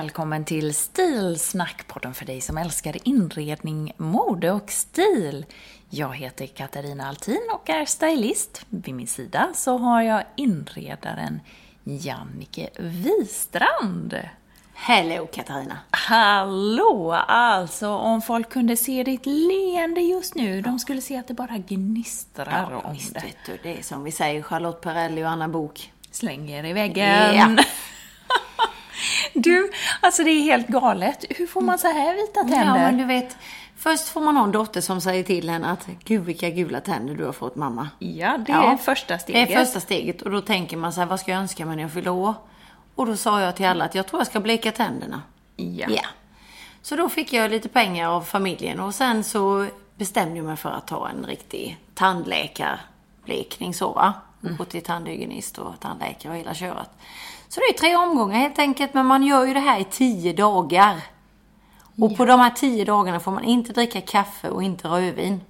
[0.00, 5.46] Välkommen till Stilsnackpodden för dig som älskar inredning, mode och stil.
[5.90, 8.66] Jag heter Katarina Altin och är stylist.
[8.68, 11.40] Vid min sida så har jag inredaren
[11.84, 14.18] Jannike Wistrand.
[14.74, 15.78] Hello Katarina!
[15.90, 17.12] Hallå!
[17.28, 21.58] Alltså, om folk kunde se ditt leende just nu, de skulle se att det bara
[21.58, 23.20] gnistrar Ja, om visst det.
[23.20, 25.92] vet du, det är som vi säger, Charlotte Perrelli och Anna Bok.
[26.10, 27.34] Slänger i väggen.
[27.36, 27.64] Ja.
[29.34, 31.24] Du, alltså det är helt galet.
[31.30, 32.64] Hur får man så här vita tänder?
[32.66, 33.36] Ja, men du vet,
[33.76, 37.14] först får man ha en dotter som säger till henne att gud vilka gula tänder
[37.14, 37.88] du har fått mamma.
[37.98, 38.72] Ja, det Ja.
[38.72, 39.48] är första steget.
[39.48, 41.76] Det är första steget och då tänker man så här, vad ska jag önska mig
[41.76, 42.34] när jag fyller år?
[42.94, 45.22] Och då sa jag till alla att jag tror jag ska bleka tänderna.
[45.56, 45.86] Ja.
[45.90, 46.02] Ja.
[46.82, 49.66] Så då fick jag lite pengar av familjen och sen så
[49.96, 54.12] bestämde jag mig för att ta en riktig tandläkarblekning så va.
[54.44, 54.56] Mm.
[54.56, 56.90] Gå till tandhygienist och tandläkare och hela köret.
[57.52, 60.32] Så det är tre omgångar helt enkelt, men man gör ju det här i tio
[60.32, 60.96] dagar.
[61.98, 65.40] Och på de här tio dagarna får man inte dricka kaffe och inte rödvin.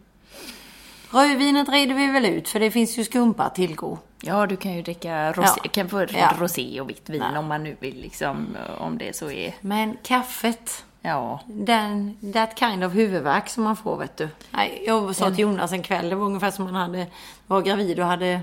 [1.12, 3.98] Rödvinet reder vi väl ut, för det finns ju skumpa att tillgå.
[4.22, 5.70] Ja, du kan ju dricka rosé, Ja.
[5.70, 6.32] kan få Ja.
[6.38, 7.38] rosé och vitt vin Nej.
[7.38, 9.54] om man nu vill liksom, om det så är.
[9.60, 11.40] Men kaffet, Ja.
[11.46, 14.28] den, that kind of huvudvärk som man får vet du.
[14.50, 17.06] Nej, jag sa till Jonas en kväll, det var ungefär som man hade,
[17.46, 18.40] var gravid och hade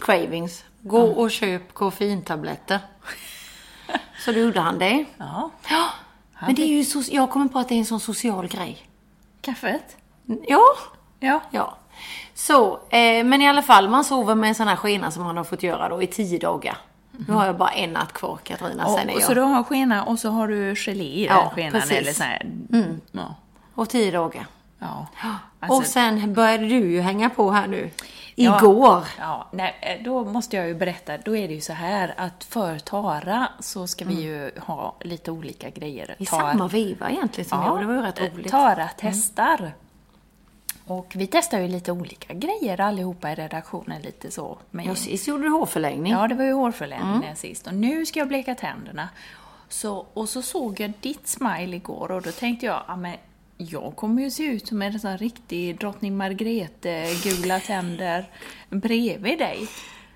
[0.00, 0.64] cravings.
[0.82, 2.78] Gå och köp koffeintabletter.
[4.24, 5.04] Så då gjorde han det.
[5.18, 5.50] Ja.
[5.70, 5.88] Ja,
[6.40, 8.78] men det är ju så, jag kommer på att det är en sån social grej.
[9.40, 9.96] Kaffet?
[10.48, 10.62] Ja,
[11.20, 11.40] Ja.
[11.50, 11.76] ja.
[12.34, 15.36] Så, eh, men i alla fall, man sover med en sån här skena som man
[15.36, 16.76] har fått göra då i tio dagar.
[17.26, 19.26] Nu har jag bara en natt kvar, Katarina, sen är Och, och jag...
[19.26, 21.96] så du har skena och så har du gelé i Ja, den skenan precis.
[21.96, 22.46] eller så här.
[23.12, 23.34] Ja.
[23.74, 24.46] Och tio dagar.
[24.78, 25.06] ja.
[25.60, 27.90] och Alltså, sen började du ju hänga på här nu.
[28.34, 28.58] Ja.
[28.58, 29.04] Igår.
[29.18, 32.44] Ja, nej, eh, då måste jag ju berätta, då är det ju så här att
[32.44, 36.04] för Tara så ska vi ju ha lite olika grejer.
[36.04, 36.16] Mm.
[36.18, 37.80] I Ta- samma veva egentligen som jag.
[37.80, 38.34] Det var ju rätt eh, roligt.
[38.36, 38.50] Mm.
[38.50, 39.72] Tara testar.
[40.86, 44.58] Och vi testar ju lite olika grejer allihopa i redaktionen, lite så.
[44.70, 46.12] Men, Ja, sist gjorde du hårförlängning.
[46.12, 47.36] ja, det var ju hårförlängningen Mm.
[47.36, 47.66] sist.
[47.66, 49.08] Och nu ska jag bleka tänderna.
[49.68, 53.16] Så, och så såg jag ditt smile igår och då tänkte jag, ja men
[53.70, 58.30] jag kommer ju se ut som en sån riktig drottning Margrethe, gula tänder,
[58.70, 59.68] bredvid dig.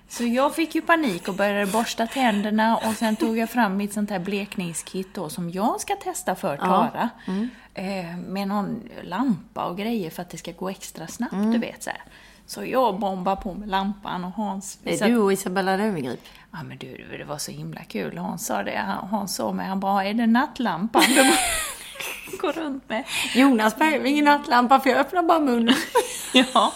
[0.09, 3.93] Så jag fick ju panik och började borsta tänderna och sen tog jag fram mitt
[3.93, 7.09] sånt här blekningskit då som jag ska testa för Tara.
[7.27, 7.49] Mm.
[7.73, 11.51] Eh, med någon lampa och grejer för att det ska gå extra snabbt, Mm.
[11.51, 12.01] du vet så här.
[12.45, 14.79] Så jag bombar på med lampan och Hans...
[14.83, 16.23] Det är du och Isabella Löwengrip.
[16.51, 18.17] Ja men du, det var så himla kul.
[18.17, 21.03] Hans sa det, Han- Hans sa mig, han bara, är det nattlampan
[22.41, 23.03] går runt med?
[23.35, 25.75] Jonas behöver ingen nattlampa för jag öppnar bara munnen.
[26.33, 26.73] Ja.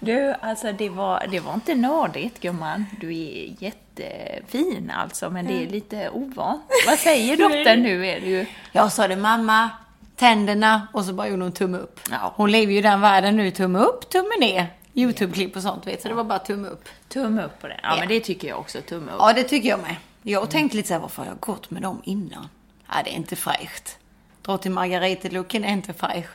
[0.00, 2.86] Du, alltså det var, det var inte nördigt gumman.
[3.00, 6.62] Du är jättefin alltså, men det är lite ovant.
[6.86, 8.06] Vad säger dottern nu?
[8.06, 8.46] Är det ju...
[8.72, 9.70] Jag sa det, mamma,
[10.16, 12.00] tänderna och så bara gjorde hon tumme upp.
[12.10, 12.32] Ja.
[12.36, 14.66] Hon lever ju i den världen nu, tumme upp, tumme ner.
[14.94, 16.88] Youtube-klipp och sånt vet så det var bara tumme upp.
[17.08, 17.80] Tumme upp på det.
[17.82, 17.96] Ja, Ja.
[17.98, 19.18] men det tycker jag också, tumme upp.
[19.18, 19.96] Ja, det tycker jag med.
[20.22, 22.48] Jag tänkte lite så här, varför har jag gått med dem innan?
[22.88, 23.96] Ja, det är inte fräscht.
[24.42, 26.26] Dra till Margarete-looken är inte fräsch.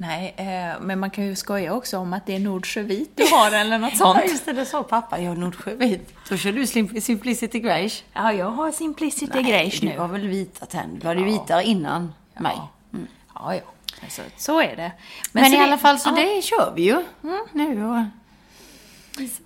[0.00, 3.52] Nej, eh, men man kan ju skoja också om att det är Nordsjövit du har
[3.52, 4.18] eller något sånt.
[4.24, 5.20] Ja, just det, det sa pappa.
[5.20, 6.14] Jag har Nordsjövit.
[6.28, 6.66] Då kör du
[7.00, 8.02] Simplicity Grace.
[8.12, 9.98] Ja, jag har Simplicity Grace du nu.
[9.98, 11.00] har väl vita tänder?
[11.00, 12.14] Du hade ju vitare innan.
[12.38, 12.56] mig.
[13.34, 13.60] Ja, ja.
[14.02, 14.92] Alltså, så är det.
[15.32, 16.14] Men, så i det- alla fall så ja.
[16.14, 17.04] det kör vi ju
[17.52, 17.84] nu.
[17.84, 18.04] Och,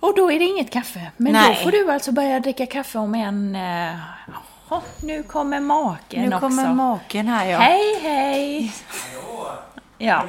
[0.09, 1.11] Och då är det inget kaffe.
[1.17, 1.55] Men Nej.
[1.57, 3.55] då får du alltså börja dricka kaffe om en...
[3.55, 3.95] eh,
[4.73, 6.39] Jaha, nu kommer maken nu också.
[6.39, 7.57] kommer maken här ja.
[7.57, 8.73] Hej, hej!
[9.97, 10.25] Ja.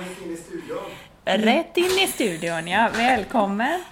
[1.24, 2.88] Rätt in i studion, ja.
[2.96, 3.84] Välkommen.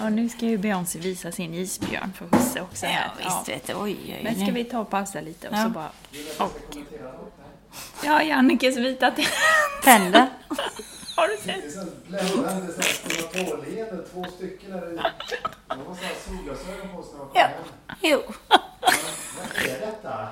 [0.00, 3.10] Och nu ska ju Beyoncé visa sin isbjörn för husse också här.
[3.22, 3.74] Ja, visst vet du.
[3.74, 4.52] Oj, oj, Men ska nu.
[4.52, 5.62] vi ta och pausa lite och Ja.
[5.62, 5.90] så bara...
[6.38, 6.60] Och,
[8.04, 9.12] ja, Jannikes vita
[9.84, 10.26] tänder.
[11.16, 11.72] Har du Det är sett?
[11.72, 15.02] så bländande stomatolleende, två stycken där ute.
[15.68, 17.46] De har så här solglasögon på sig när de kommer Ja.
[17.46, 17.52] hem.
[18.02, 18.22] Jo.
[19.38, 20.28] Vad är detta?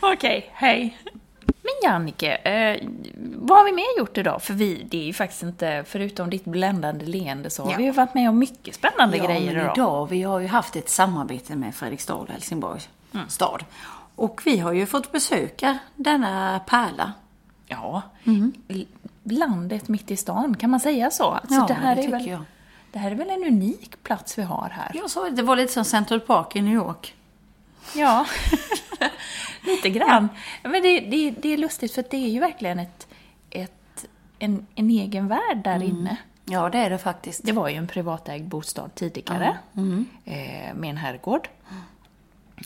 [0.00, 0.98] Okej, hej.
[1.44, 2.88] Men Jannike, eh,
[3.36, 4.42] vad har vi mer gjort idag?
[4.42, 7.76] För vi, det är ju faktiskt inte, förutom ditt bländande leende så har Ja.
[7.76, 9.72] vi ju varit med om mycket spännande Ja, grejer idag.
[9.76, 10.06] idag.
[10.10, 13.28] Vi har ju haft ett samarbete med Fredriksdal och Helsingborgs Mm.
[13.28, 13.64] stad.
[14.16, 17.12] Och vi har ju fått besöka denna pärla.
[17.66, 18.02] Ja,
[18.68, 18.86] L-
[19.24, 21.24] landet mitt i stan, kan man säga så?
[21.24, 22.40] Alltså, Ja, det, här det är tycker väl, jag.
[22.92, 24.90] det här är väl en unik plats vi har här?
[24.94, 27.14] Jag sa att det var lite som Central Park i New York.
[27.96, 28.26] Ja,
[29.62, 30.28] lite grann.
[30.62, 33.06] Men det, det, det är lustigt för det är ju verkligen ett,
[33.50, 34.06] ett,
[34.38, 36.16] en, en egen värld där inne.
[36.44, 37.44] Ja, det är det faktiskt.
[37.44, 39.58] Det var ju en privatägd bostad tidigare
[40.24, 41.48] eh, med en herrgård.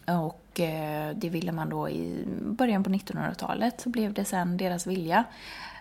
[0.06, 4.86] Och eh, det ville man då i början på 1900-talet så blev det sen deras
[4.86, 5.24] vilja.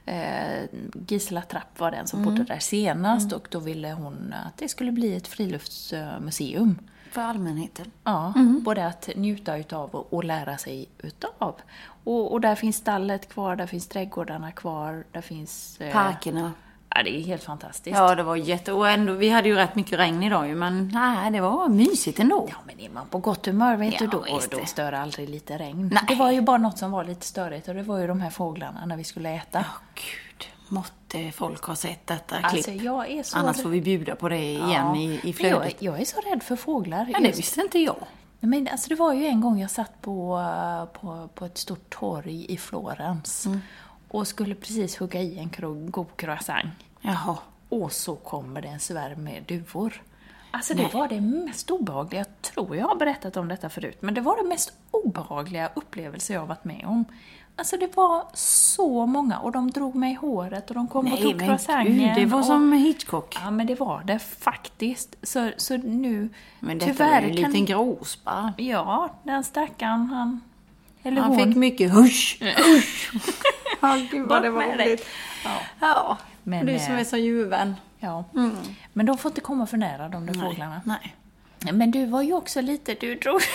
[0.05, 0.63] Eh,
[1.07, 4.91] Gisela Trapp var den som bodde där senast och då ville hon att det skulle
[4.91, 6.79] bli ett friluftsmuseum.
[7.11, 7.91] För allmänheten.
[8.03, 11.55] Ja, både att njuta utav och, och lära sig utav.
[12.03, 15.81] Och, och där finns stallet kvar, där finns trädgårdarna kvar, där finns...
[15.81, 16.51] eh, Parkerna.
[16.95, 17.97] Ja, det är helt fantastiskt.
[17.97, 18.73] Ja, det var jätte...
[18.73, 22.19] Och ändå, vi hade ju rätt mycket regn idag ju, men nej, det var mysigt
[22.19, 22.47] ändå.
[22.49, 24.25] Ja, men är man på gott humör, vet Ja, du, då,
[24.59, 25.89] då stör aldrig lite regn.
[25.93, 26.03] Nej.
[26.07, 28.29] Det var ju bara något som var lite störigt och det var ju de här
[28.29, 29.59] fåglarna när vi skulle äta.
[29.59, 30.47] Åh, Gud.
[30.67, 32.83] Måtte folk ha sett detta Alltså, klipp.
[32.83, 34.97] jag är så Annars rädd- får vi bjuda på det igen Ja.
[34.97, 35.75] i, i flödet.
[35.81, 37.09] Jag, jag är så rädd för fåglar.
[37.13, 37.95] Ja, det Just- visste inte jag.
[38.39, 40.45] Men alltså det var ju en gång jag satt på,
[40.93, 43.59] på, på ett stort torg i Florens Mm.
[44.13, 45.51] Och skulle precis hugga i en
[45.91, 46.73] god croissant.
[47.01, 47.37] Jaha.
[47.69, 50.01] Och så kommer det en svärm med duvor.
[50.51, 54.13] Alltså det var det mest obehagliga, jag tror jag har berättat om detta förut, men
[54.13, 57.05] det var det mest obehagliga upplevelse jag varit med om.
[57.55, 61.11] Alltså det var så många och de drog mig i håret och de kom och
[61.11, 61.97] Nej, tog men croissanten.
[61.97, 63.37] gud, det var och, som Hitchcock.
[63.43, 65.15] Ja men det var det faktiskt.
[65.23, 66.29] Så, så nu,
[66.59, 67.51] Men detta tyvärr var ju en kan...
[67.51, 68.51] liten gråsparv.
[68.57, 70.41] Ja, den stackaren han...
[71.03, 71.47] Eller Han hon.
[71.47, 73.11] fick mycket husch, husch.
[73.83, 75.07] Ja, gud vad det var roligt.
[75.79, 77.75] Ja, Men, du som eh, är så ljuven.
[77.99, 78.23] Ja.
[78.93, 80.81] Men de får inte komma för nära de där fåglarna.
[80.85, 81.15] Nej.
[81.73, 83.41] Men du var ju också lite, du drog...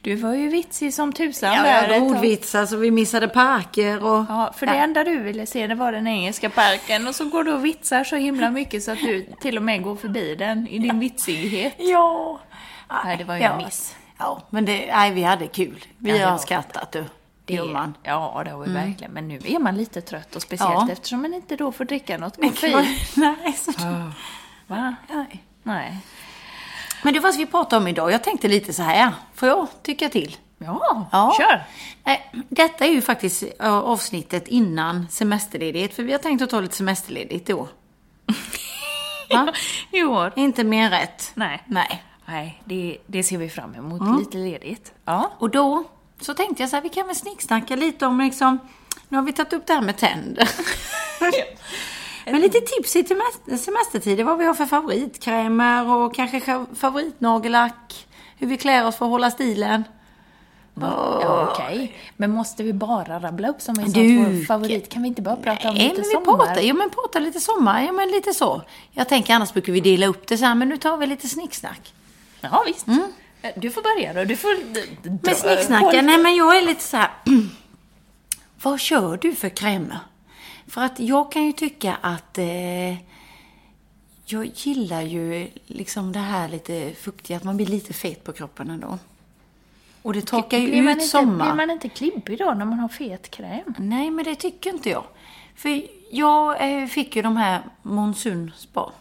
[0.00, 2.02] Du var ju vitsig som tusan Ja, jag tag.
[2.02, 4.24] ordvitsar så vi missade parker och...
[4.28, 7.44] Ja, för det enda du ville se det var den engelska parken och så går
[7.44, 10.68] du och vitsar så himla mycket så att du till och med går förbi den
[10.68, 11.74] i din vitsighet.
[11.78, 12.40] Ja.
[13.04, 13.50] Nej, det var ju ja.
[13.52, 13.96] en miss.
[14.18, 15.84] Ja, men det, nej, vi hade kul.
[15.98, 17.04] Vi Ja, har skrattat du.
[17.48, 17.94] Det gör man.
[18.02, 19.12] Ja, det har vi verkligen.
[19.12, 20.88] Men nu är man lite trött och speciellt Ja.
[20.92, 22.98] eftersom man inte då får dricka något koffein.
[23.16, 23.72] Nej, så...
[24.66, 24.94] Va?
[25.08, 25.44] nej.
[25.62, 25.96] Nej.
[27.02, 28.12] Men det var vad vi pratade om idag.
[28.12, 29.12] Jag tänkte lite så här.
[29.34, 30.36] Får jag tycka till?
[30.58, 31.34] Ja, Ja.
[31.38, 31.62] kör!
[32.48, 35.94] Detta är ju faktiskt avsnittet innan semesterledighet.
[35.94, 37.68] För vi har tänkt att ta lite semesterledigt då.
[39.30, 39.52] Va?
[39.90, 40.32] I år.
[40.36, 41.30] Inte mer rätt.
[41.34, 41.62] Nej.
[41.66, 42.02] Nej.
[42.26, 44.18] Nej, det, det ser vi fram emot.
[44.20, 44.92] Lite ledigt.
[45.04, 45.30] Ja.
[45.38, 45.84] Och då
[46.20, 48.58] så tänkte jag så här, vi kan väl snicksnacka lite om liksom,
[49.08, 50.48] nu har vi tagit upp det här med tänder.
[52.24, 58.06] Men lite tips i semester- semestertider, vad vi har för favoritkrämer och kanske favoritnagellack.
[58.38, 59.84] Hur vi klär oss för att hålla stilen.
[60.80, 61.94] Ja, okej.
[62.16, 64.88] Men måste vi bara rabbla upp som en vår favorit?
[64.88, 66.36] Kan vi inte bara prata om Nej, lite men vi sommar?
[66.46, 68.62] pratar, jo men prata lite sommar, ja men lite så.
[68.92, 71.28] Jag tänker annars brukar vi dela upp det så här, men nu tar vi lite
[71.28, 71.92] snicksnack.
[72.40, 72.86] Ja, visst.
[73.56, 74.24] Du får börja då.
[74.24, 74.64] Du får...
[75.24, 77.10] Men snicksnacka, nej men jag är lite så här.
[78.62, 79.98] vad kör du för krämer?
[80.66, 82.92] För att jag kan ju tycka att eh,
[84.24, 88.70] jag gillar ju liksom det här lite fuktiga, att man blir lite fet på kroppen
[88.70, 88.98] ändå.
[90.02, 91.44] Och det torkar ju ut inte, sommar.
[91.44, 93.74] Blir man inte klibbig då när man har fet kräm?
[93.78, 95.04] Nej, men det tycker inte jag.
[95.54, 98.92] För jag eh, fick ju de här Monsun Spa.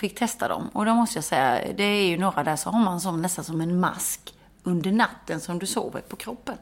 [0.00, 0.70] Fick testa dem.
[0.72, 3.44] Och då måste jag säga, det är ju några där så har man som, nästan
[3.44, 6.56] som en mask under natten som du sover på kroppen.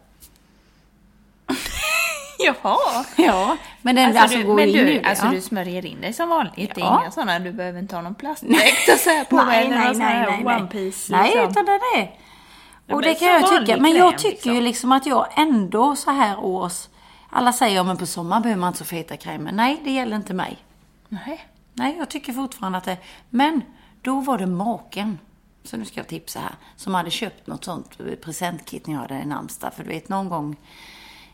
[2.39, 3.05] Jaha!
[3.17, 5.05] Ja, men den Alltså, alltså, du, går in du, det.
[5.05, 5.31] alltså ja.
[5.33, 6.75] du smörjer in dig som vanligt?
[6.75, 7.01] Det är Ja.
[7.03, 9.99] inga sådana, du behöver inte ha någon plastdräkt och så här på nej, nej, sån
[9.99, 10.57] nej, nej, nej.
[10.57, 11.51] one piece Nej, liksom.
[11.51, 12.09] utan det är det.
[12.95, 13.77] Och men det kan jag tycka.
[13.77, 14.55] Men jag tycker liksom.
[14.55, 16.89] ju liksom att jag ändå så här års
[17.31, 19.53] Alla säger, ja men på sommaren behöver man inte så feta krämer.
[19.53, 20.57] Nej, det gäller inte mig.
[21.09, 21.47] Nej.
[21.79, 22.99] Nej, jag tycker fortfarande att det...
[23.31, 23.63] Men
[24.03, 25.19] då var det maken,
[25.65, 29.25] så nu ska jag tipsa här, som hade köpt något sånt presentkit när jag hade
[29.25, 29.75] namnsdag.
[29.75, 30.57] För du vet, någon gång...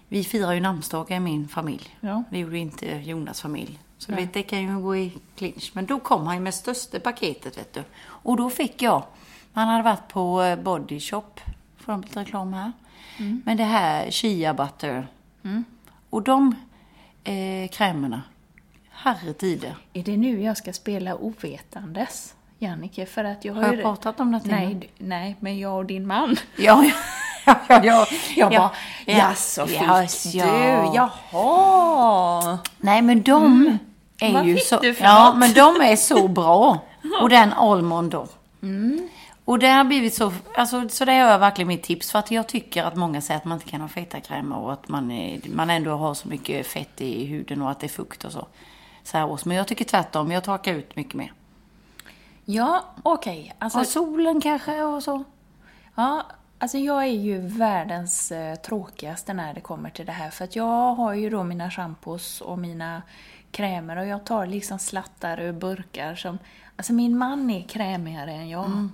[0.08, 1.96] Vi firar ju namnsdagar i min familj.
[2.00, 2.22] Ja.
[2.30, 3.78] Det gjorde inte Jonas familj.
[3.98, 5.70] Så du vet, det kan ju gå i clinch.
[5.74, 7.82] Men då kom han ju med största paketet, vet du.
[8.06, 9.02] Och då fick jag...
[9.52, 11.40] Han hade varit på eh, Body Shop.
[11.76, 12.72] Får de lite reklam här?
[13.44, 15.06] Men det här Chia Butter.
[16.10, 16.54] Och de
[17.24, 18.22] eh, krämerna.
[18.94, 19.76] Herretider.
[19.92, 23.06] Är det nu jag ska spela ovetandes, Jannike?
[23.06, 24.80] För att jag har, Har ju- jag pratat om detta Nej, innan?
[24.80, 26.36] du- nej, men jag och din man.
[26.56, 27.80] Ja, ja, ja.
[27.84, 28.58] ja, Jag ja.
[28.58, 28.70] bara,
[29.06, 29.18] Ja.
[29.18, 30.44] jaså Ja, fick ja.
[30.46, 30.96] du?
[30.96, 32.58] Jaha!
[32.78, 33.78] Nej, men de
[34.20, 34.80] är Vad ju fick så...
[34.80, 35.38] du för ja, något?
[35.38, 36.78] men de är så bra.
[37.22, 38.26] Och den Almond då.
[39.44, 40.32] Och det har blivit så...
[40.54, 42.12] Alltså, så det är verkligen mitt tips.
[42.12, 44.72] För att jag tycker att många säger att man inte kan ha feta krämer och
[44.72, 47.88] att man, är, man ändå har så mycket fett i huden och att det är
[47.88, 48.46] fukt och så.
[49.04, 49.44] Så här års.
[49.44, 50.30] Men jag tycker tvärtom.
[50.30, 51.32] Jag torkar ut mycket mer.
[52.44, 53.54] Ja, okej.
[53.58, 55.24] Alltså, Och solen kanske och så.
[55.94, 56.26] Ja,
[56.58, 60.30] alltså jag är ju världens eh, tråkigaste när det kommer till det här.
[60.30, 63.02] För att jag har ju då mina schampos och mina
[63.50, 66.38] krämer och jag tar liksom slattar ur burkar som...
[66.76, 68.88] Alltså min man är krämigare än jag.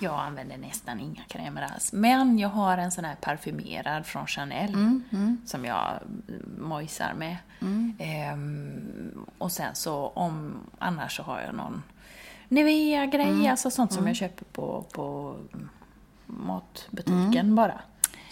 [0.00, 1.92] Jag använder nästan inga krämer alls.
[1.92, 5.00] Men jag har en sån här parfymerad från Chanel
[5.46, 5.86] som jag
[6.28, 7.36] mm, mojsar med.
[7.98, 10.52] Ehm, och sen så om...
[10.78, 11.82] Annars så har jag någon
[12.48, 15.36] Nivea-grej, alltså sånt som jag köper på, på
[16.26, 17.80] matbutiken bara.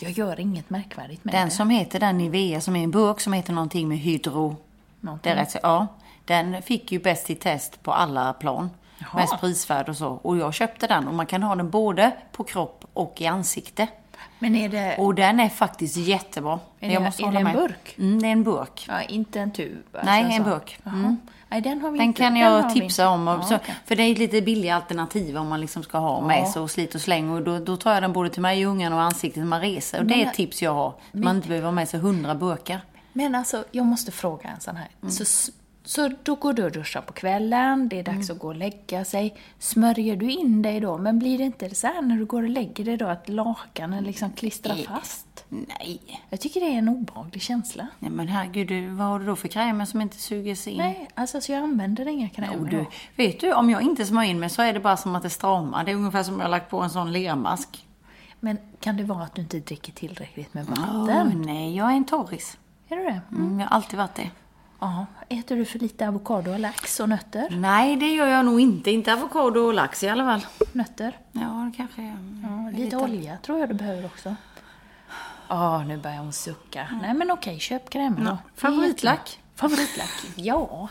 [0.01, 1.55] Jag gör inget märkvärdigt med Den det.
[1.55, 4.57] som heter den Nivea som är en burk som heter någonting med hydro.
[5.01, 5.33] Någonting.
[5.33, 5.87] Det är rätt, så- ja,
[6.25, 8.71] den fick ju bäst i test på alla plan.
[8.99, 9.09] Jaha.
[9.21, 10.09] Mest prisvärd och så.
[10.09, 13.87] Och jag köpte den och man kan ha den både på kropp och i ansikte.
[14.39, 16.61] Men är det, Och den är faktiskt jättebra.
[16.81, 17.55] Är Jag det- måste är det en med.
[17.55, 17.95] burk?
[17.99, 18.85] Mm, det är en burk.
[18.89, 19.77] ja, inte en tub?
[19.93, 20.51] alltså Nej, en så.
[20.51, 20.79] burk.
[20.87, 21.17] Mm.
[21.49, 22.23] Nej, den har vi Den inte.
[22.23, 23.27] kan jag vi tipsa om.
[23.27, 23.75] Ja, så, okej.
[23.85, 26.71] För det är ett lite billigare alternativ om man liksom ska ha med sig och
[26.71, 27.31] slit och släng.
[27.31, 29.99] Och då, då tar jag den både till mig, ungarna och ansiktet när man reser.
[30.01, 30.95] Och det är ett tips jag har.
[31.13, 32.81] Man inte behöver ha med sig hundra burkar.
[33.13, 34.89] Men alltså, jag måste fråga en sån här.
[35.03, 35.11] Mm.
[35.13, 35.25] Så,
[35.87, 38.37] så då går du och duschar på kvällen, det är dags Mm.
[38.37, 39.37] att gå och lägga sig.
[39.59, 40.99] Smörjer du in dig då?
[40.99, 44.05] Men blir det inte så här när du går och lägger dig då att lakanen
[44.05, 44.85] liksom klistrar Nej.
[44.87, 45.45] fast?
[45.49, 46.01] Nej.
[46.31, 47.87] Jag tycker det är en obehaglig känsla.
[47.99, 50.79] Nej men herregud, vad har du då för krämer som inte suger sig in?
[50.79, 52.61] Nej, alltså så jag använder inga krämer.
[52.61, 55.17] Och du, vet du, om jag inte smörjer in mig så är det bara som
[55.17, 55.85] att det stramar.
[55.85, 57.87] Det är ungefär som om jag har lagt på en sån lermask.
[58.41, 61.43] Men kan det vara att du inte dricker tillräckligt med vatten?
[61.47, 62.59] nej, jag är en torris.
[62.89, 63.21] Är du det?
[63.31, 64.31] Mm, jag har alltid varit det.
[64.81, 65.07] Ja.
[65.29, 67.49] Äter du för lite avokado och lax och nötter?
[67.51, 68.91] Nej, det gör jag nog inte.
[68.91, 70.47] Inte avokado och lax i alla fall.
[70.73, 71.19] Nötter?
[71.33, 72.03] Ja, det kanske.
[72.43, 74.37] Ja, lite olja tror jag du behöver också.
[75.49, 76.89] Ja, nu börjar hon sucka.
[77.03, 78.39] Nej men okej, köp krämer då.
[78.57, 79.39] Favoritlack?
[79.55, 80.11] Favoritlack?
[80.37, 80.89] Ja.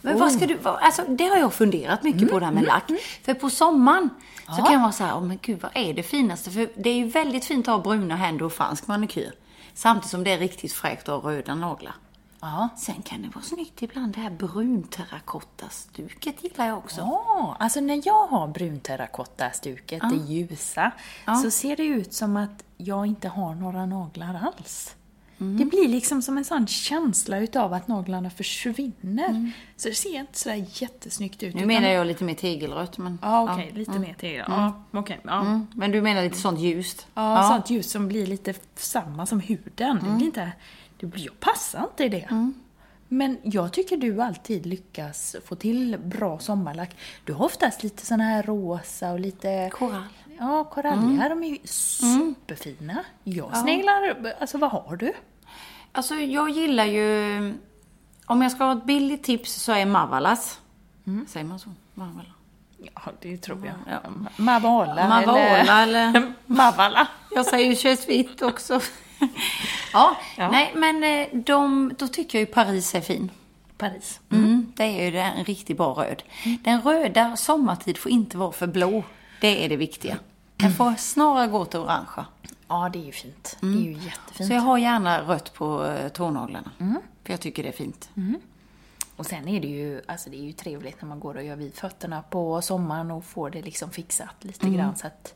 [0.00, 2.64] Men vad ska du, vad, alltså det har jag funderat mycket på det här med
[2.64, 2.90] lack.
[3.22, 4.10] För på sommaren
[4.56, 6.50] så kan jag vara så här, oh, men gud vad är det finaste?
[6.50, 9.32] För det är ju väldigt fint att ha bruna händer och fransk manikyr.
[9.74, 11.94] Samtidigt som det är riktigt fräckt att ha röda naglar.
[12.40, 12.68] Ja.
[12.76, 17.00] Sen kan det vara snyggt ibland, det här brunterrakottastuket gillar jag också.
[17.00, 20.92] Ja, alltså när jag har brunterrakotta-stuket, det ljusa,
[21.42, 24.96] så ser det ut som att jag inte har några naglar alls.
[25.38, 29.52] Det blir liksom som en sån känsla utav att naglarna försvinner.
[29.76, 31.54] Så det ser inte sådär jättesnyggt ut.
[31.54, 33.18] Nu menar jag lite mer tegelrött, men...
[33.22, 34.42] Ja, okej, lite mer till.
[34.48, 35.20] Ja, okej.
[35.22, 35.40] ja.
[35.40, 37.06] Mm, men du menar lite sånt ljust?
[37.14, 40.00] Ja, sånt ljus som blir lite samma som huden.
[40.02, 40.52] Det blir inte, det blir,
[40.98, 42.52] jag passar inte i det.
[43.08, 46.96] Men jag tycker du alltid lyckas få till bra sommarlack.
[47.24, 49.70] Du har oftast lite såna här rosa och lite...
[49.72, 50.04] Korall.
[50.38, 51.28] Ja, koralliga.
[51.28, 53.04] De är ju superfina.
[53.24, 54.34] Jag sneglar...
[54.40, 55.12] Alltså, vad har du?
[55.92, 57.54] Alltså jag gillar ju...
[58.26, 60.60] Om jag ska ha ett billigt tips så är Mavalas.
[61.28, 61.70] Säger man så?
[61.94, 62.28] Mavala?
[62.78, 63.74] Ja, det tror jag.
[63.90, 64.10] Ja.
[64.36, 66.32] Mavala, Mavala eller...
[66.46, 67.08] Mavala.
[67.30, 68.80] Jag säger ju Chesvitt också.
[69.92, 73.30] ja, nej men eh, de, då tycker jag ju Paris är fin.
[73.78, 74.20] Paris.
[74.32, 74.72] Mm.
[74.76, 76.22] Det är ju det- en riktigt bra röd.
[76.64, 79.02] Den röda sommartid får inte vara för blå.
[79.40, 80.18] Det är det viktiga.
[80.56, 82.26] Den får snarare gå till orangea.
[82.68, 83.56] Ja, det är ju fint.
[83.60, 84.48] Det är ju jättefint.
[84.48, 86.70] Så jag har gärna rött på eh, tånaglarna.
[87.24, 88.08] För jag tycker det är fint.
[89.16, 91.56] Och sen är det ju, alltså det är ju trevligt när man går och gör
[91.56, 95.34] vid fötterna på sommaren och får det liksom fixat lite grann så att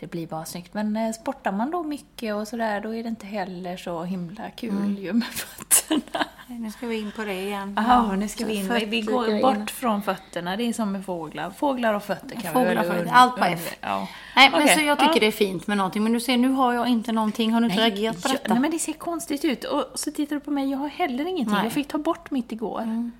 [0.00, 0.74] det blir bara snyggt.
[0.74, 4.50] Men eh, sportar man då mycket och sådär, då är det inte heller så himla
[4.50, 6.24] kul ju med fötterna.
[6.46, 7.74] nu ska vi in på det igen.
[7.76, 8.68] Jaha, nu ska vi in.
[8.68, 10.56] Fötter- Vi går bort från fötterna.
[10.56, 11.50] Det är som med fåglar.
[11.50, 13.76] Fåglar och fötter kan Fåglar vi väl fötter, allt på F.
[13.80, 14.08] Ja.
[14.36, 15.20] Nej, men Okej, så jag tycker ja.
[15.20, 16.02] det är fint med någonting.
[16.02, 17.52] Men du ser, nu har jag inte någonting.
[17.52, 18.52] Har du inte reagerat på Ja, detta?
[18.52, 19.64] Nej, men det ser konstigt ut.
[19.64, 21.44] Och så tittar du på mig, jag har heller ingenting.
[21.46, 21.54] Nej.
[21.54, 21.64] Mm.
[21.64, 23.10] Jag fick ta bort mitt igår.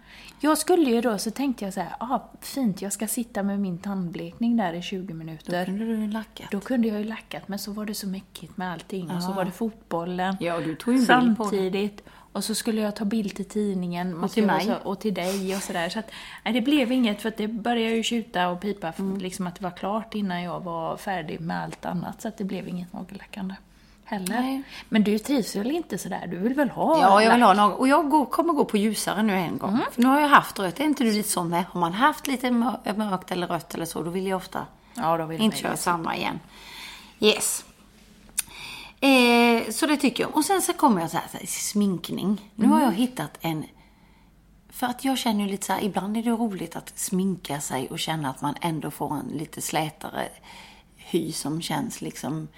[0.43, 3.61] Jag skulle ju då, så tänkte jag så här, ah, fint, jag ska sitta med
[3.61, 5.65] min tandblekning där i 20 minuter.
[5.65, 6.51] kunde du lackat.
[6.51, 9.11] Då kunde jag ju lackat, men så var det så mäckigt med allting.
[9.11, 10.37] Och så var det fotbollen.
[10.41, 11.07] Ja, du tog ju en.
[11.07, 12.03] Samtidigt.
[12.33, 14.17] Och så skulle jag ta bild till tidningen.
[14.17, 14.65] måste till mig.
[14.65, 15.89] Så, och till dig och sådär.
[15.89, 16.11] Så att,
[16.45, 19.19] nej, det blev inget, för att det började ju tjuta och pipa, Mm.
[19.19, 22.23] liksom att det var klart innan jag var färdig med allt annat.
[22.23, 23.55] Så att det blev inget nagellackande
[24.11, 24.41] heller.
[24.41, 24.63] Nej.
[24.89, 26.27] Men du trivs väl inte sådär?
[26.27, 27.79] Du vill väl ha Ja, jag vill ha något.
[27.79, 29.71] Och jag går, kommer gå på ljusare nu en gång.
[29.71, 29.83] Mm.
[29.93, 30.81] För nu har jag haft rött.
[30.81, 31.65] Är inte du lite sån med?
[31.65, 35.17] Har man haft lite mör- mörkt eller rött eller så, då vill jag ofta Ja,
[35.17, 36.41] då vill inte köra samma igen.
[37.21, 37.65] Yes.
[39.01, 40.37] Eh, så det tycker jag.
[40.37, 42.51] Och sen så kommer jag så här, så här sminkning.
[42.55, 42.77] Nu Mm.
[42.79, 43.65] har jag hittat en...
[44.71, 47.89] För att jag känner ju lite så här, ibland är det roligt att sminka sig
[47.91, 50.29] och känna att man ändå får en lite slätare
[50.97, 52.49] hy som känns liksom...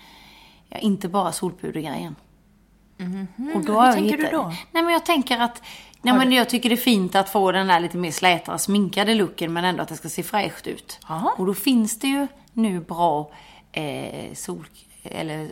[0.73, 2.17] Ja, inte bara solpudergrejen.
[3.55, 4.03] Och då har jag Mhm.
[4.03, 4.47] tänker du hittat- då?
[4.73, 5.63] Nej, men jag tänker att...
[6.03, 9.15] Nej, men jag tycker det är fint att få den där lite mer slätare sminkade
[9.15, 11.01] looken men ändå att det ska se fräscht ut.
[11.09, 11.35] Ja.
[11.39, 13.31] Och då finns det ju nu bra
[13.73, 14.67] eh, sol...
[15.03, 15.43] Eller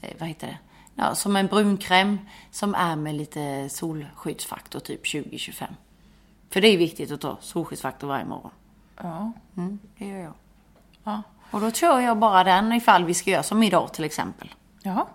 [0.00, 0.58] eh, vad heter det?
[0.94, 2.18] Ja, som en brunkräm
[2.50, 5.64] som är med lite solskyddsfaktor, typ 20-25.
[6.50, 8.50] För det är viktigt att ta solskyddsfaktor varje morgon.
[9.02, 9.32] Ja.
[9.56, 10.32] Mm, det gör jag.
[11.04, 11.22] Ja.
[11.50, 14.54] Och då kör jag bara den ifall vi ska göra som idag till exempel.
[14.82, 15.06] Jaha.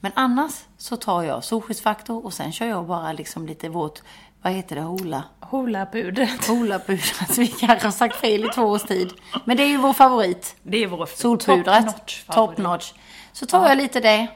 [0.00, 4.02] Men annars så tar jag solskyddsfaktor och sen kör jag bara liksom lite våt,
[4.42, 5.24] vad heter det, hola?
[5.40, 6.46] Hula-pudret.
[6.48, 7.38] Holapudret.
[7.38, 9.12] Vi kanske har sagt fel i två års tid.
[9.44, 10.56] Men det är ju vår favorit.
[10.62, 11.86] Det är vår Solpudret.
[12.26, 12.58] Top favorit.
[12.58, 12.92] notch.
[13.32, 14.28] Så tar jag lite det.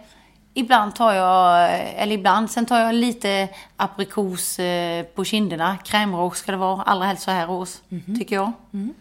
[0.54, 5.76] Ibland tar jag, eller ibland, sen tar jag lite aprikos eh, på kinderna.
[5.84, 8.18] Krämrås ska det vara, allra helst så här års, Mhm.
[8.18, 8.52] tycker jag.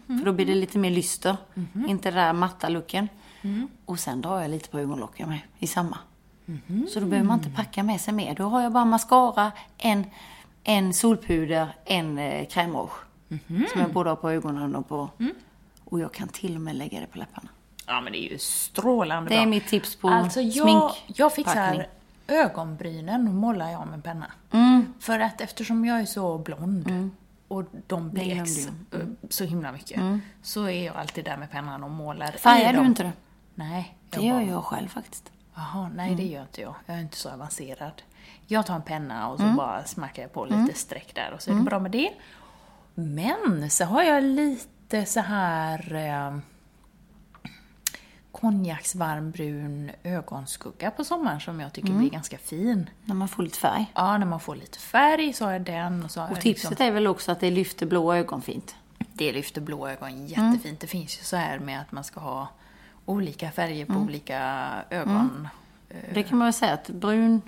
[0.06, 1.36] För då blir det lite mer lyster.
[1.88, 3.08] Inte den där matta looken.
[3.42, 3.68] Mm.
[3.84, 5.98] Och sen drar jag lite på ögonlocken med, i samma.
[6.46, 6.86] Mhm.
[6.90, 8.34] Så då behöver man inte packa med sig mer.
[8.34, 10.04] Då har jag bara mascara, en,
[10.64, 12.92] en solpuder, en eh, krämrouge.
[13.28, 13.66] Mhm.
[13.72, 15.08] Som jag både har på ögonen och på...
[15.18, 15.34] Mm.
[15.84, 17.48] Och jag kan till och med lägga det på läpparna.
[17.92, 19.46] Ja, men det är ju strålande Det är bra.
[19.50, 21.14] mitt tips på Alltså jag, sminkpackning.
[21.18, 21.88] jag fick så här,
[22.28, 24.26] ögonbrynen målar jag med penna.
[24.50, 24.94] Mm.
[25.00, 27.10] För att eftersom jag är så blond
[27.48, 28.72] och de bleks eh,
[29.30, 30.00] så himla mycket,
[30.42, 33.12] så är jag alltid där med pennan och målar Färgar du inte det?
[33.54, 33.96] Nej.
[34.10, 35.32] Det gör bara- jag själv faktiskt.
[35.54, 36.74] Jaha, nej det gör inte jag.
[36.86, 38.02] Jag är inte så avancerad.
[38.46, 39.56] Jag tar en penna och så Mm.
[39.56, 42.10] bara smackar jag på lite streck där och så är det bra med det.
[42.94, 46.38] Men så har jag lite så här eh,
[48.40, 52.00] konjaksvarmbrun ögonskugga på sommaren som jag tycker Mm.
[52.00, 52.90] blir ganska fin.
[53.04, 53.92] När man får lite färg.
[53.94, 56.86] Ja, när man får lite färg så har jag den och så Och tipset liksom,
[56.86, 58.74] är väl också att det lyfter blå ögon fint.
[59.12, 60.26] det lyfter blå ögon Mm.
[60.26, 60.80] jättefint.
[60.80, 62.48] Det finns ju så här med att man ska ha
[63.06, 63.96] olika färger Mm.
[63.96, 65.48] på olika ögon.
[66.14, 67.42] Det kan man väl säga att brun,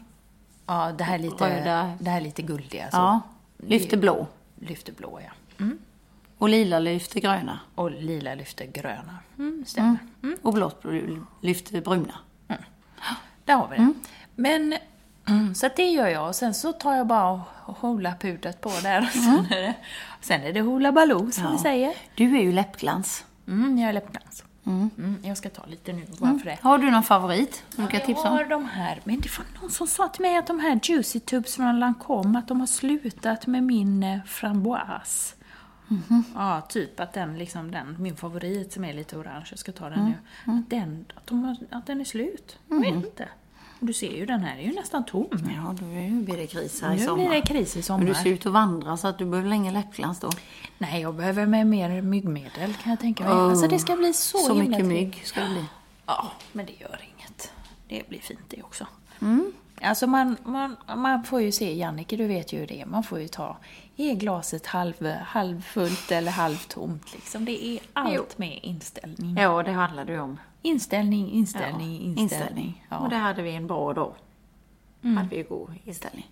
[0.67, 1.93] Ja, det här är lite, Röda.
[2.01, 2.91] det här är lite guldiga.
[2.91, 2.97] Så.
[2.97, 3.21] ja,
[3.59, 4.27] lyfter blå.
[4.61, 5.65] Lyfter blå, ja.
[6.43, 7.61] Och lila lyfter gröna.
[7.75, 9.19] Och lila lyfter gröna.
[9.39, 9.99] Mm, stämmer.
[10.43, 10.85] Och blått
[11.41, 12.15] lyfter bruna.
[13.45, 13.83] Där har vi det.
[13.83, 13.95] Mm.
[14.35, 14.75] Men,
[15.29, 16.29] mm, så det gör jag.
[16.29, 17.31] Och sen så tar jag bara
[17.65, 18.99] och hola pudret på där.
[18.99, 19.11] Mm.
[19.13, 19.75] Sen, är det,
[20.21, 21.95] sen är det hula baloo, som vi säger.
[22.15, 23.25] Du är ju läppglans.
[23.49, 24.45] Mm, jag är läppglans.
[24.67, 26.59] Mm, jag ska ta lite nu bara för det.
[26.63, 28.49] Har du någon favorit som du kan Jag tipsa har om?
[28.49, 31.57] de här, men det var någon som sa till mig att de här Juicy Tubes
[31.57, 34.23] från Lancome, att de har slutat med min eh,
[36.09, 36.15] framboise.
[36.15, 36.25] Mhm.
[36.35, 39.89] Ja, typ att den, liksom den, min favorit som är lite orange, jag ska ta
[39.91, 40.13] den Mm.
[40.47, 42.59] nu, att den, att, de har, att den är slut.
[42.69, 43.29] Jag vet inte.
[43.81, 45.29] Och du ser ju, den här är ju nästan tom.
[45.57, 47.17] Ja, då nu blir det kris här i Nu sommar.
[47.29, 47.99] blir det kris i sommar.
[47.99, 50.31] Men du ser ut att vandra så att du behöver ingen läppglans då.
[50.79, 53.33] Nej, jag behöver med mer myggmedel kan jag tänka mig.
[53.33, 55.65] Alltså det ska bli så, Så mycket mygg ska det bli.
[56.07, 57.53] Ja, men det gör inget.
[57.89, 58.87] Det blir fint det också.
[59.21, 59.53] Mm.
[59.83, 63.29] Alltså man, man, man får ju se, Jannike du vet ju det, man får ju
[63.29, 63.57] ta,
[63.97, 67.45] är glaset halv, halvfullt eller halvtomt liksom.
[67.45, 69.37] Det är allt med inställning.
[69.37, 70.39] Ja, det handlar det ju om.
[70.63, 72.87] Inställning, inställning, Ja, inställning.
[72.89, 72.99] Ja.
[72.99, 74.15] Och det hade vi en bra dag.
[75.03, 76.31] Hade vi god inställning.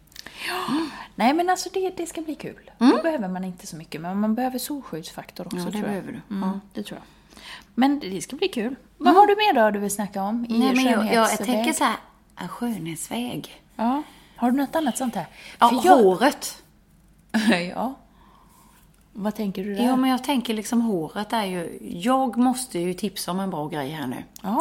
[1.15, 2.71] Nej men alltså det, det ska bli kul.
[2.79, 5.67] Då behöver man inte så mycket, men man behöver solskyddsfaktor också Mm.
[5.67, 6.03] Ja, det tror jag.
[6.03, 6.35] behöver du.
[6.35, 7.07] Mm, det tror jag.
[7.75, 8.77] Men det ska bli kul.
[8.97, 11.39] Vad har du mer då du vill snacka om i Nej, men jag, jag, jag
[11.39, 11.97] tänker så här,
[12.40, 13.62] en skönhetsväg.
[13.76, 14.03] Ja.
[14.37, 15.26] Har du något annat sånt här?
[15.59, 16.62] Ja, För jag- håret.
[17.74, 17.94] ja.
[19.12, 19.85] Vad tänker du där?
[19.85, 21.79] Ja, men jag tänker liksom håret är ju...
[21.83, 24.24] Jag måste ju tipsa om en bra grej här nu.
[24.42, 24.61] Ja.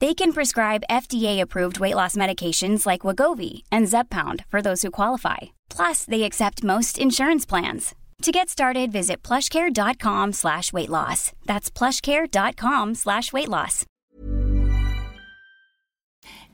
[0.00, 5.36] They can prescribe FDA-approved weight loss medications like Wagovi and Zepbound for those who qualify.
[5.76, 7.94] Plus, they accept most insurance plans.
[8.22, 11.32] To get started, visit plushcare.com slash weight loss.
[11.46, 13.84] That's plushcare.com slash weight loss.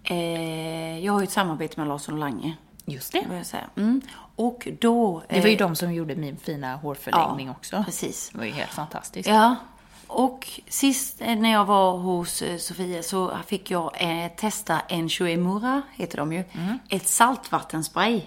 [0.05, 2.57] Eh, jag har ju ett samarbete med Larsson Lange.
[2.87, 3.25] Just det.
[3.29, 3.71] Vill jag säga.
[3.77, 4.01] Mm.
[4.37, 5.23] Och då...
[5.29, 7.83] Det var ju eh, de som gjorde min fina hårförlängning Ja, också.
[7.85, 8.31] precis.
[8.33, 9.29] Det var ju helt fantastiskt.
[9.29, 9.57] Ja.
[10.15, 15.09] Och sist eh, när jag var hos eh, Sofia så fick jag eh, testa en
[15.09, 16.45] Shuemura, heter de ju.
[16.89, 18.23] Ett saltvattenspray.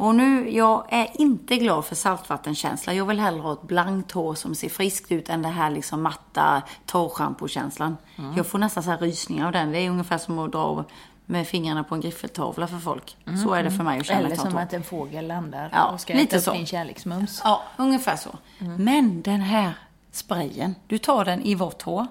[0.00, 2.94] Och nu, jag är inte glad för saltvattenkänsla.
[2.94, 6.02] Jag vill hellre ha ett blankt hår som ser friskt ut än det här liksom
[6.02, 7.96] matta torrschampokänslan.
[8.36, 9.72] Jag får nästan så här rysningar av den.
[9.72, 10.84] Det är ungefär som att dra
[11.26, 13.16] med fingrarna på en griffeltavla för folk.
[13.44, 16.00] Så är det för mig att känna Eller som att en fågel landar Ja, och
[16.00, 16.52] ska lite äta upp så.
[16.52, 17.40] din kärleksmums.
[17.44, 18.30] Ja, ungefär så.
[18.78, 19.72] Men den här
[20.12, 22.06] sprayen, du tar den i vått hår.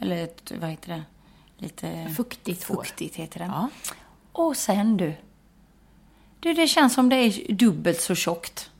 [0.00, 1.02] Eller ett, vad heter det?
[1.58, 2.74] Lite Fuktigt hår.
[2.74, 3.44] Fuktigt heter det.
[3.44, 3.68] Ja.
[4.32, 5.14] Och sen du.
[6.40, 8.70] Du, det känns som det är dubbelt så tjockt.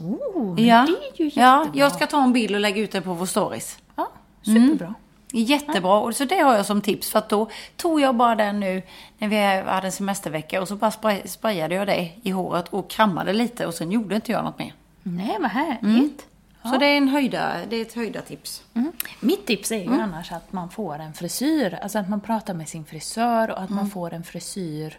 [0.00, 0.86] Oh, ja.
[0.86, 1.80] det är ju Ja, jättebra.
[1.80, 3.78] jag ska ta en bild och lägga ut den på vår stories.
[3.96, 4.10] Ja,
[4.42, 4.94] superbra.
[5.32, 6.00] Jättebra.
[6.00, 7.10] Och så det har jag som tips.
[7.10, 8.82] För att då tog jag bara den nu
[9.18, 9.36] när vi
[9.70, 13.66] hade en semestervecka och så bara spray, sprayade jag det i håret och krammade lite
[13.66, 14.72] och sen gjorde inte jag något mer.
[15.02, 16.26] Nej, vad härligt.
[16.72, 18.62] Så det är, en höjda, det är ett höjda tips.
[18.74, 18.92] Mm.
[19.20, 20.00] Mitt tips är ju Mm.
[20.00, 21.78] annars att man får en frisyr.
[21.82, 23.76] Alltså att man pratar med sin frisör och att Mm.
[23.76, 24.98] man får en frisyr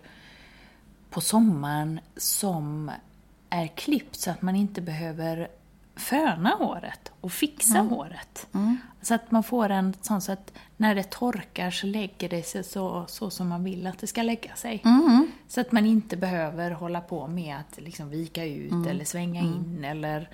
[1.09, 2.91] på sommaren som
[3.49, 5.47] är klippt så att man inte behöver
[5.95, 7.89] föna håret och fixa Mm.
[7.89, 8.47] håret.
[9.01, 12.63] Så att man får en sån så att när det torkar så lägger det sig
[12.63, 14.81] så, så som man vill att det ska lägga sig.
[14.85, 15.31] Mm.
[15.47, 18.87] Så att man inte behöver hålla på med att liksom vika ut Mm.
[18.87, 20.29] eller svänga in eller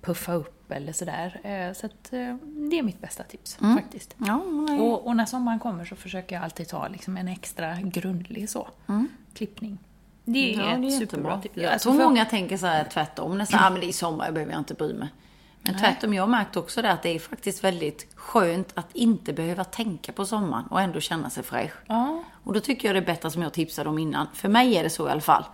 [0.00, 1.40] puffa upp eller sådär.
[1.42, 2.36] Eh, Så att eh,
[2.70, 4.14] det är mitt bästa tips faktiskt.
[4.18, 4.36] Ja,
[4.68, 4.80] nej.
[4.80, 8.68] Och, och när sommaren kommer så försöker jag alltid ta liksom en extra grundlig så,
[9.34, 9.78] klippning.
[10.24, 11.56] Det är Ja, det är ett superbra tips.
[11.56, 13.38] Jag Alltså tror för- många tänker så här tvärtom.
[13.38, 15.08] Nästan, ah, men det är sommar, jag behöver jag inte bry mig.
[15.62, 19.32] Men tvärtom, jag har märkt också det att det är faktiskt väldigt skönt att inte
[19.32, 21.72] behöva tänka på sommaren och ändå känna sig fräsch.
[21.86, 22.22] Ja.
[22.44, 24.26] Och då tycker jag det är bättre som jag tipsade om innan.
[24.34, 25.44] För mig är det så i alla fall.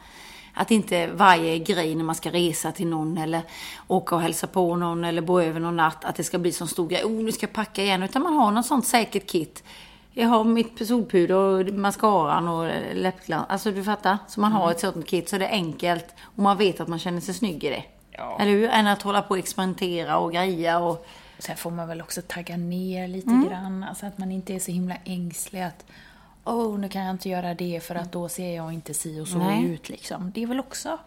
[0.58, 3.42] Att inte varje grej när man ska resa till någon eller
[3.88, 6.66] åka och hälsa på någon eller bo över någon natt, att det ska bli så
[6.66, 7.04] stor grej.
[7.04, 8.02] Oh, nu ska jag packa igen.
[8.02, 9.64] Utan man har något sånt säkert kit.
[10.12, 13.46] Jag har mitt solpuder och mascaran och läppglans.
[13.48, 14.18] Alltså du fattar?
[14.28, 16.98] Så man har ett sånt kit så det är enkelt och man vet att man
[16.98, 17.84] känner sig snygg i det.
[18.10, 18.36] Ja.
[18.40, 18.68] Eller hur?
[18.68, 21.06] Än att hålla på och experimentera och greja och...
[21.38, 23.48] Sen får man väl också tagga ner lite Mm.
[23.48, 25.84] grann, alltså att man inte är så himla ängslig att
[26.48, 29.28] Åh, nu kan jag inte göra det för att då ser jag inte si och
[29.28, 29.64] så Nej.
[29.64, 30.30] ut liksom.
[30.34, 30.98] Det är väl också,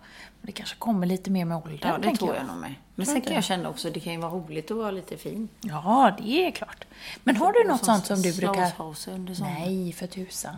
[0.41, 2.73] det kanske kommer lite mer med åldern, Ja, det tror jag nog med.
[2.95, 5.17] Men Tror sen kan jag känna också, det kan ju vara roligt att vara lite
[5.17, 5.49] fin.
[5.61, 6.85] Ja, det är klart.
[7.23, 9.41] Men har du något sånt som du brukar...
[9.41, 10.55] Nej, för tusan.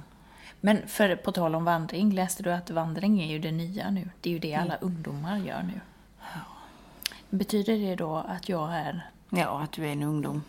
[0.62, 4.10] Men för, på tal om vandring, läste du att vandring är ju det nya nu?
[4.22, 5.82] Det är ju det alla ungdomar gör nu.
[7.30, 9.10] Betyder det då att jag är...
[9.30, 10.44] Ja, att du är en ungdom.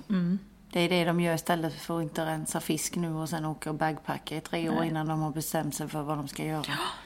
[0.73, 3.71] Det är det de gör istället för att inte rensa fisk nu och sen åka
[3.71, 6.65] och bagpacka i tre år innan de har bestämt sig för vad de ska göra.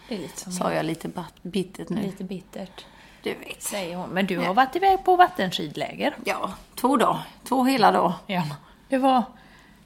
[0.08, 1.10] Det är lite som Sa jag lite
[1.42, 2.00] bittert nu?
[2.02, 2.84] lite bittert.
[3.22, 3.62] Du vet.
[3.62, 4.08] Säger hon.
[4.10, 6.16] Men du har varit iväg på vattenskidläger.
[6.24, 7.20] Ja, två dagar.
[7.44, 8.12] Två hela dagar.
[8.26, 8.42] Ja.
[8.88, 9.22] Det var...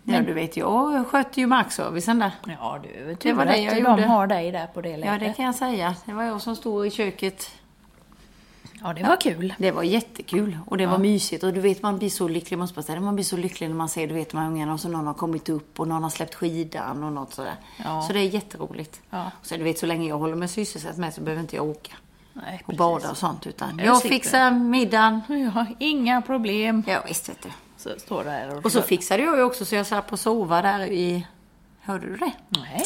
[0.03, 2.31] Ja, du vet, jag skötte ju markservicen där.
[2.47, 3.97] Ja du, Det tur var var det jag att gjorde.
[4.03, 5.23] de har dig där på det lägret.
[5.23, 5.95] Ja, det kan jag säga.
[6.05, 7.51] Det var jag som stod i köket.
[8.83, 9.55] Ja, det var kul.
[9.59, 11.45] Det var jättekul och det var mysigt.
[11.45, 13.77] Och du vet, man blir så lycklig, måste säga det, man blir så lycklig när
[13.77, 16.03] man ser, du vet, de här ungarna och så någon har kommit upp och någon
[16.03, 17.57] har släppt skidan och något sådär.
[17.85, 18.03] Ja.
[18.03, 19.01] Så det är jätteroligt.
[19.11, 19.31] Ja.
[19.40, 21.64] Och så du vet, så länge jag håller mig sysselsatt med så behöver inte jag
[21.69, 21.93] åka
[22.33, 23.47] Nej, och bada och sånt.
[23.47, 25.21] Utan Jag jag, fixar middagen.
[25.29, 26.83] Ja, inga problem.
[26.87, 27.49] Ja, visst vet du.
[27.77, 28.64] Så står det här och...
[28.64, 31.27] Och så fixade jag ju också så jag slapp på sova där i...
[31.81, 32.33] Hörde du det?
[32.49, 32.85] Nej.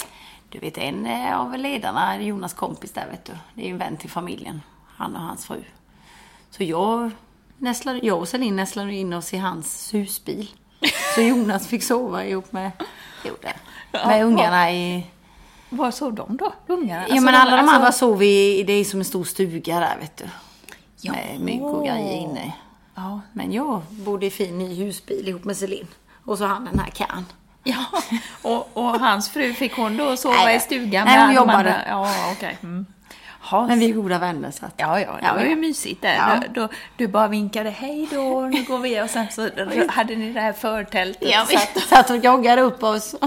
[0.49, 3.33] Du vet en eh, av ledarna, Jonas kompis där vet du.
[3.55, 4.61] Det är ju en vän till familjen.
[4.97, 5.63] Han och hans fru.
[6.57, 7.11] Så jag,
[7.59, 10.51] nästlade, jag och Celine nästlade in oss i hans husbil.
[11.15, 12.71] Så Jonas fick sova ihop med,
[13.25, 13.55] jo, det,
[13.93, 15.07] med ungarna i...
[15.71, 16.53] Var sov de då?
[16.67, 17.05] Ungarna?
[17.09, 19.97] Ja men alla de alltså- andra sov i, det är som en stor stuga där
[20.01, 20.25] vet du.
[21.11, 22.53] Med mygg och grejer inne.
[22.95, 23.21] Ja.
[23.33, 25.87] Men jag bodde i fin ny husbil ihop med Celine.
[26.25, 27.27] Och så han den här kan.
[27.65, 27.85] Ja,
[28.43, 31.57] och, och hans fru fick hon då sova Nej, i stugan nej, hon de jobbade.
[31.57, 31.85] andra?
[31.89, 32.59] Ja, okej.
[32.63, 32.87] Mm.
[33.51, 34.75] Ha, Men vi är goda vänner så att...
[34.77, 36.15] Ja, ja, det var ju mysigt där.
[36.15, 36.41] Ja.
[36.55, 39.49] Då, då, du bara vinkade hej då, nu går vi och sen så
[39.89, 41.29] hade ni det här förtältet.
[41.31, 43.15] Ja, vi satt satt och joggade upp oss.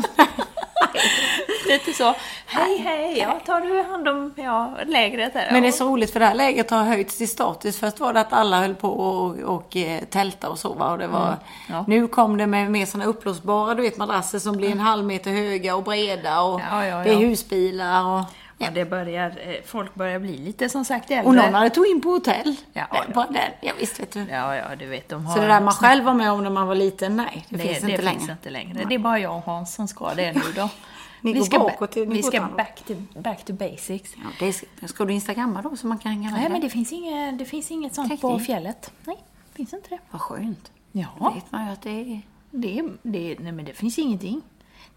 [1.67, 5.51] lite så, hej hej, ja, tar du hand om ja, lägret här?
[5.51, 5.77] Men det är Ja.
[5.77, 7.79] så roligt för det här läget har höjts till status.
[7.79, 11.07] Först var det att alla höll på och, och eh, tälta och sova och det
[11.07, 11.25] var...
[11.27, 11.37] Mm.
[11.69, 11.85] Ja.
[11.87, 15.31] Nu kom det med mer såna uppblåsbara, du vet madrasser som blir en halv meter
[15.31, 17.19] höga och breda och Ja, ja, det är ja.
[17.19, 18.23] husbilar och...
[18.57, 21.27] Ja, det börjar, eh, folk börjar bli lite som sagt äldre.
[21.27, 22.55] Och någon hade tog in på hotell.
[22.73, 23.01] Ja, Nej.
[23.13, 23.51] Bara den.
[23.61, 24.19] Ja, visst vet du.
[24.19, 25.35] Ja, ja, du vet, de har...
[25.35, 27.63] Så det där man själv var med om när man var liten, nej, det, det,
[27.63, 28.19] finns det inte längre.
[28.19, 28.85] finns inte längre.
[28.89, 30.69] Det är bara jag och Hans som ska det nu då.
[31.21, 34.13] Ni vi ska, bakåt till- vi ska back to, back to basics.
[34.15, 36.39] Ja, det är, ska du instagramma då så man kan hänga med?
[36.39, 36.67] Nej, men där?
[36.67, 38.91] det finns, inget, det finns inget sånt Tänk på fjället.
[39.03, 39.17] Nej,
[39.53, 39.99] finns inte det.
[40.11, 40.71] Vad skönt.
[40.91, 42.21] Ja, Då vet man ju att det är...
[42.51, 44.41] det, det, nej, men det finns ingenting.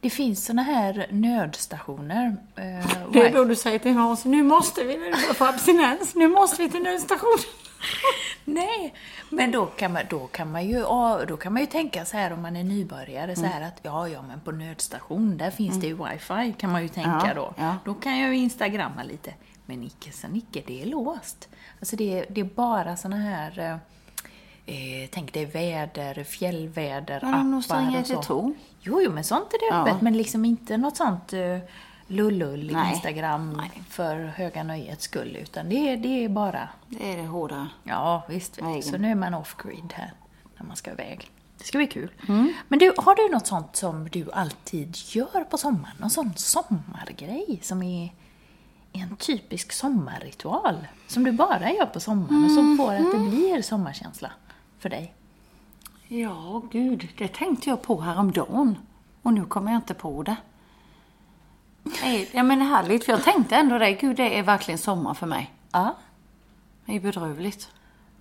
[0.01, 2.37] Det finns såna här nödstationer.
[2.57, 6.63] eh, Det är då du säger till Hans, nu måste vi få abstinens, nu måste
[6.63, 7.39] vi till nödstationen.
[8.45, 8.95] Nej,
[9.31, 10.81] men då kan man, då kan man ju,
[11.29, 13.53] då kan man ju tänka så här om man är nybörjare så Mm.
[13.53, 16.89] här att ja, ja, men på nödstation där finns det ju wifi kan man ju
[16.89, 17.55] tänka Ja, då.
[17.59, 17.77] ja.
[17.85, 19.35] Då kan jag ju instagramma lite.
[19.67, 21.49] Men icke sa Nicke, det är låst.
[21.81, 23.73] Alltså det, är- det är bara såna här, eh,
[25.03, 27.75] eh, tänk dig väder, fjällväder, Men de appar och så.
[28.15, 28.55] 112.
[28.83, 29.83] Jo, jo, men sånt är det Ja.
[29.89, 31.59] öppet, men liksom inte något sånt uh,
[32.07, 32.93] lullull Nej.
[32.93, 37.69] Instagram för höga nöjets skull, utan det, är- det är bara Det är det hårda.
[37.85, 38.55] Ja, visst.
[38.83, 40.13] Så nu är man off-grid här
[40.59, 41.31] när man ska iväg.
[41.59, 42.11] Det ska bli kul.
[42.69, 45.95] Men du, har du något sånt som du alltid gör på sommaren?
[45.99, 48.13] Någon sån sommargrej som är
[48.93, 50.87] en typisk sommarritual?
[51.07, 54.31] Som du bara gör på sommaren och som får att det blir sommarkänsla
[54.79, 55.15] för dig?
[56.13, 58.79] Ja, gud, det tänkte jag på häromdagen.
[59.23, 60.37] Och nu kommer jag inte på det.
[62.03, 63.93] Nej, Ja, men härligt, för jag tänkte ändå det.
[63.93, 65.51] Gud, det är verkligen sommar för mig.
[65.73, 65.95] Ja.
[66.87, 67.69] Det är bedrövligt.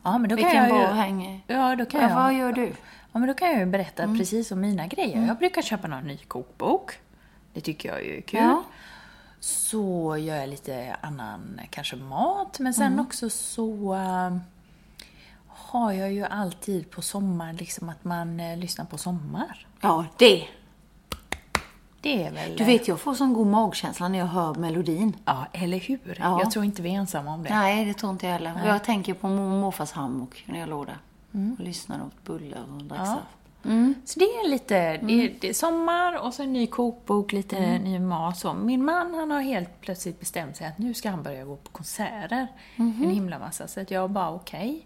[0.03, 0.85] Ja, men då kan Vilken jag ju...
[0.85, 1.43] häng.
[1.47, 2.15] Ja, då kan Ja, jag...
[2.15, 2.67] vad gör du?
[3.11, 5.27] Ja, men då kan jag ju berätta precis om mina grejer.
[5.27, 6.91] Jag brukar köpa någon ny kokbok.
[7.53, 8.39] Det tycker jag ju är kul.
[8.39, 8.63] Ja.
[9.39, 12.59] Så gör jag lite annan, kanske mat.
[12.59, 14.37] Men sen också så äh,
[15.69, 19.67] har jag ju alltid på sommaren liksom att man äh, lyssnar på sommar.
[19.81, 20.47] Ja, det.
[22.01, 22.55] Det är väl...
[22.57, 25.15] Du vet, jag får sån god magkänsla när jag hör melodin.
[25.25, 26.17] Ja, eller hur?
[26.19, 26.39] Ja.
[26.39, 27.49] Jag tror inte vi är ensamma om det.
[27.49, 28.61] Nej, det tror inte jag heller.
[28.65, 30.97] Jag tänker på mormor och morfars hammock när jag låg där.
[31.57, 33.05] Och lyssnade åt bullar och drack Ja.
[33.05, 33.25] saft.
[34.05, 37.79] Så det är lite, det, är, det är sommar och så en ny kokbok, lite
[37.79, 38.37] ny mat.
[38.37, 38.53] Så.
[38.53, 41.71] Min man han har helt plötsligt bestämt sig att nu ska han börja gå på
[41.71, 42.47] konserter.
[42.75, 43.67] En himla massa.
[43.67, 44.85] Så att jag bara okej.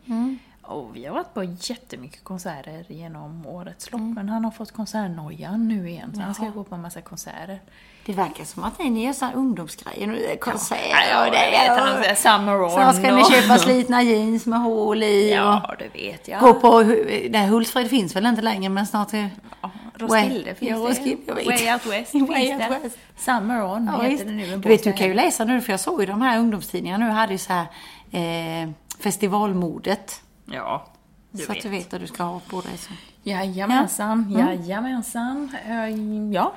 [0.63, 4.02] Och vi har varit på jättemycket konserter genom årets lopp.
[4.02, 6.12] Men han har fått konsertnojan nu igen.
[6.15, 7.62] Så han ska gå på en massa konserter.
[8.06, 10.38] Det verkar som att ni gör sådana ungdomsgrejer nu.
[10.41, 11.52] Konserter Ja, och det.
[11.52, 12.69] vet, han säger Summer On.
[12.71, 16.39] Så ska ni och- köpa slitna jeans med hål i och Ja, det vet jag.
[16.39, 16.82] gå på...
[17.30, 19.30] Nej, Hultsfred finns väl inte längre, men snart är...
[19.62, 20.84] Ja, Roskilde finns ja, det.
[20.89, 21.45] Roskilde, jag vet.
[21.47, 22.80] Way Out West Way finns Out det.
[22.84, 22.97] West.
[23.17, 24.26] Summer On Ja, heter visst.
[24.26, 24.58] det nu.
[24.58, 27.12] Du vet, du kan ju läsa nu, för jag såg ju de här ungdomstidningarna nu
[27.12, 27.65] hade ju så här
[28.12, 30.21] eh, festivalmodet.
[30.45, 30.86] Ja,
[31.32, 31.58] du så vet.
[31.58, 32.77] att du vet vad du ska ha på dig.
[32.77, 32.93] Så.
[33.23, 35.56] Jajamensan, jajamensan.
[35.65, 35.89] Eh,
[36.34, 36.53] Ja.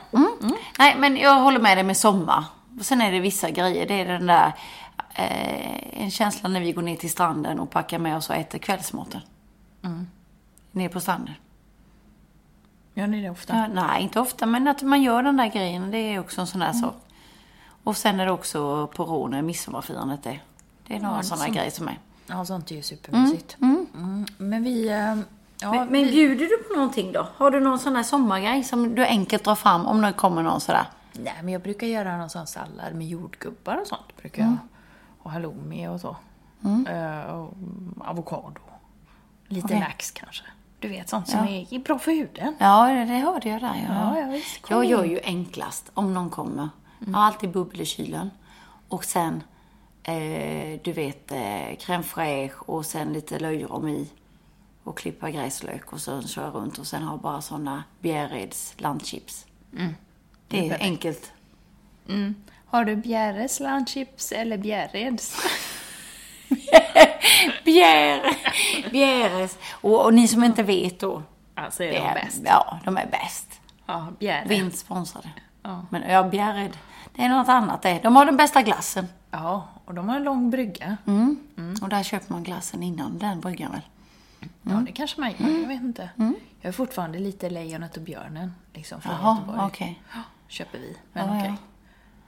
[0.79, 2.45] Nej, men jag håller med dig med sommar.
[2.79, 3.87] Och sen är det vissa grejer.
[3.89, 4.53] Det är den där
[5.15, 8.59] eh, en känsla när vi går ner till stranden och packar med oss och äter
[8.59, 9.21] kvällsmaten.
[10.73, 11.35] Ner på stranden.
[12.95, 13.57] Gör ni det ofta?
[13.57, 16.47] Ja, nej, inte ofta, men att man gör den där grejen, det är också en
[16.47, 16.81] sån där Mm.
[16.83, 16.95] sak.
[17.85, 20.41] Och sen är det också på rånen, midsommarfirandet det.
[20.87, 21.99] Det är några Ja, sådana som- grejer som är.
[22.27, 23.57] Ja, sånt är ju supermysigt.
[23.63, 24.27] Mm.
[24.39, 24.89] Men vi...
[24.89, 25.17] eh,
[25.61, 27.29] Ja, Men, men vi, bjuder du på någonting då?
[27.37, 30.61] Har du någon sån här sommargrej som du enkelt drar fram om det kommer någon
[30.61, 30.87] sådär?
[31.13, 34.17] nej, men jag brukar göra någon sån sallad med jordgubbar och sånt.
[34.21, 34.57] Brukar jag.
[35.23, 36.17] Och halloumi och så.
[36.89, 37.55] Eh, och
[38.01, 38.61] avokado.
[39.49, 39.81] Lite Okej.
[39.81, 40.45] lax kanske.
[40.79, 42.55] Du vet, sånt som är bra för huden.
[42.59, 43.87] Ja, det, det hörde jag där.
[43.89, 46.69] Ja, ja, jag gör ju enklast om någon kommer.
[46.99, 48.31] Jag har alltid bubbel i kylen.
[48.89, 49.43] Och sen,
[50.09, 54.11] eh, du vet, eh, crème fraîche och sen lite löjrom i.
[54.85, 59.47] Och klippa gräslök och sen köra runt och sen ha bara såna Bjärreds landchips.
[60.49, 61.33] Det är enkelt.
[62.67, 65.37] Har du Bjärres landchips eller Bjärreds?
[68.91, 69.51] Bjär.
[69.71, 71.23] Och, och ni som inte vet då.
[71.55, 72.43] Alltså är de bäst.
[72.45, 73.61] Ja, de är bäst.
[73.87, 74.49] Ja, Bjärre.
[74.49, 75.29] Vint sponsrade.
[75.63, 75.87] Ja.
[75.91, 76.77] Men ja, Bjärred,
[77.15, 78.01] det är något annat det.
[78.03, 79.09] De har den bästa glassen.
[79.37, 80.97] Ja, och de har en lång brygga.
[81.07, 81.37] Mm.
[81.83, 83.81] Och där köper man glassen innan den bryggan väl?
[84.63, 85.61] Ja, det kanske man gör.
[85.61, 86.11] Jag vet inte.
[86.61, 88.53] Jag är fortfarande lite Lejonet och björnen.
[88.75, 90.03] Liksom från Jaha, Göteborg.
[90.15, 90.97] Ja, Köper vi.
[91.13, 91.51] Men Ja, okej.
[91.51, 91.63] ja.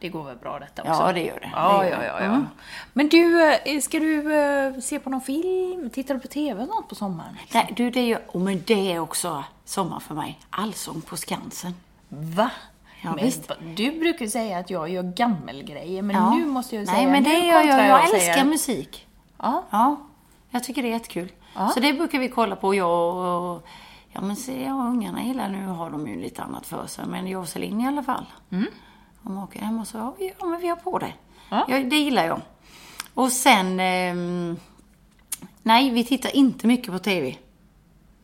[0.00, 1.02] Det går väl bra detta också?
[1.02, 1.50] Ja, det gör det.
[1.54, 2.20] Ja, Det ja, gör ja.
[2.20, 2.24] ja.
[2.26, 2.46] Mm.
[2.92, 5.90] Men du, eh, ska du eh, se på någon film?
[5.90, 7.36] Tittar du på TV något på sommaren?
[7.54, 10.38] Nej, du, det är ju, oh, men det är också sommar för mig.
[10.50, 11.74] Allsång på Skansen.
[12.08, 12.50] Va?
[13.02, 13.50] Ja, men, visst.
[13.76, 16.30] Du brukar säga att jag gör gammelgrejer, men Ja.
[16.34, 17.08] nu måste jag ju Nej, säga...
[17.10, 17.86] men det gör jag.
[17.88, 19.06] Jag och älskar musik.
[19.38, 19.64] Ja.
[19.70, 19.96] Ja,
[20.50, 21.32] jag tycker det är jättekul.
[21.74, 23.66] Så det brukar vi kolla på, jag och...
[24.12, 27.26] Ja, men se, ja, ungarna gillar nu har de ju lite annat för sig, men
[27.26, 28.26] jag och Celine i alla fall.
[28.50, 28.66] Mm.
[29.22, 31.12] De åker hem och så, ja, vi- ja, men vi har på det.
[31.48, 31.64] Ja.
[31.68, 32.40] Ja, det gillar jag.
[33.14, 33.80] Och sen...
[33.80, 34.56] ehm,
[35.62, 37.36] nej, vi tittar inte mycket på TV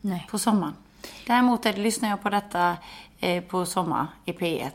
[0.01, 0.27] Nej.
[0.31, 0.75] på sommaren.
[1.27, 2.77] Däremot lyssnar jag på detta eh,
[3.49, 4.71] på sommar i P1.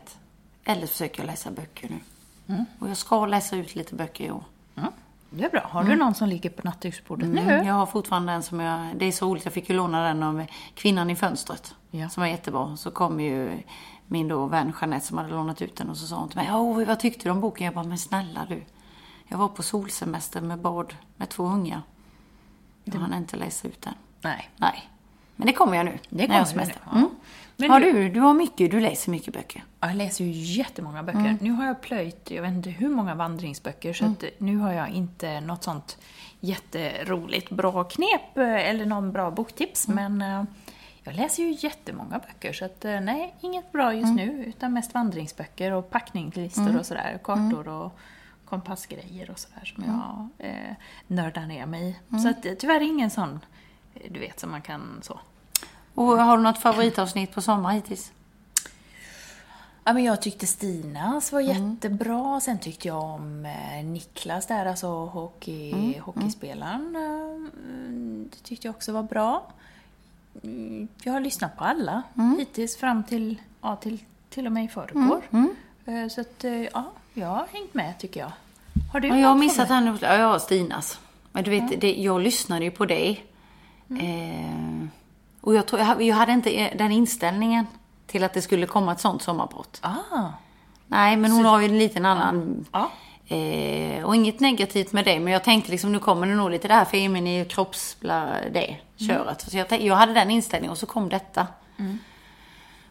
[0.64, 2.64] Eller försöker jag läsa böcker nu.
[2.78, 4.44] Och jag ska läsa ut lite böcker i år.
[4.74, 4.92] Ja,
[5.30, 5.66] det är bra.
[5.70, 7.40] Har du någon som ligger på nattduksbordet nu?
[7.40, 8.96] Mm, jag har fortfarande den som jag...
[8.96, 11.74] Det är så roligt, jag fick ju låna den av Kvinnan i fönstret.
[11.90, 12.08] Ja.
[12.08, 12.76] Som är jättebra.
[12.76, 13.62] Så kom ju
[14.06, 16.48] min då vän Jeanette som hade lånat ut den och så sa hon till mig,
[16.52, 17.64] Åh, vad tyckte du om boken?
[17.64, 18.62] Jag bara, men snälla du.
[19.28, 21.82] Jag var på solsemester med bad med två ungar.
[22.84, 23.94] Jag hann inte läsa ut den.
[24.20, 24.50] Nej.
[24.56, 24.90] Nej.
[25.36, 25.98] Men det kommer jag nu.
[26.08, 26.80] Det när kommer jag har du semester.
[26.92, 26.98] nu.
[26.98, 27.10] Mm.
[27.60, 29.64] Men har du- du, har mycket, du läser mycket böcker.
[29.80, 31.18] Ja, Jag läser ju jättemånga böcker.
[31.18, 31.38] Mm.
[31.40, 34.88] Nu har jag plöjt, jag vet inte hur många vandringsböcker, så att nu har jag
[34.88, 35.98] inte något sånt
[36.40, 40.18] jätteroligt bra knep eh, eller någon bra boktips, Mm.
[40.18, 40.44] men eh,
[41.04, 44.00] jag läser ju jättemånga böcker, så att eh, nej, inget bra Mm.
[44.00, 47.98] just nu, utan mest vandringsböcker och packningslistor och sådär, kartor och
[48.44, 49.96] kompassgrejer och sådär som Mm.
[50.38, 50.74] jag eh,
[51.06, 52.18] nördar ner mig i.
[52.18, 53.40] Så att eh, tyvärr ingen sån,
[53.94, 55.20] eh, du vet, som man kan så.
[56.00, 58.12] Och har du något favoritavsnitt på sommar hittills?
[59.84, 61.70] Ja, men jag tyckte Stinas var Mm.
[61.72, 62.40] jättebra.
[62.40, 66.96] Sen tyckte jag om eh, Niklas där, alltså hockey, Mm, hockeyspelaren.
[66.96, 67.50] Eh,
[68.30, 69.46] det tyckte jag också var bra.
[70.42, 72.36] Mm, Jag har lyssnat på alla Mm.
[72.38, 73.98] hittills fram till, ja, till,
[74.30, 75.22] till och med i förrgår.
[75.30, 78.32] Mm, Eh, Så att, ja, jag har hängt med tycker jag.
[78.92, 79.98] Har du Och jag har missat henne.
[80.00, 80.98] Ja, jag har Stinas.
[81.32, 83.24] Men du vet, det, jag lyssnade ju på dig.
[83.88, 84.86] Eh,
[85.40, 87.66] och jag, tror, jag, hade- jag hade inte eh, den inställningen
[88.06, 89.78] till att det skulle komma ett sånt sommarbrott.
[89.82, 90.28] Ah,
[90.86, 92.64] Nej, men hon har ju en liten annan...
[92.72, 92.90] ja.
[93.36, 96.68] Eh, och inget negativt med det, men jag tänkte liksom nu kommer det nog lite
[96.68, 99.40] det här feminin kroppsbla det köret.
[99.50, 101.46] Så jag, jag hade den inställningen och så kom detta.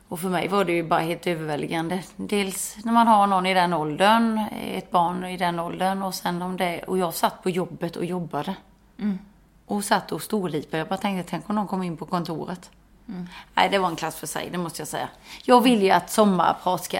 [0.07, 2.03] Och för mig var det ju bara helt överväldigande.
[2.15, 4.39] Dels när man har någon i den åldern,
[4.73, 6.83] ett barn i den åldern och sen om det...
[6.83, 8.55] Och jag satt på jobbet och jobbade.
[9.69, 10.77] Och satt och storlipade.
[10.77, 12.69] Jag bara tänkte, tänk om någon kom in på kontoret.
[13.53, 15.09] Nej, det var en klass för sig, det måste jag säga.
[15.43, 16.99] Jag vill ju att sommarprat ska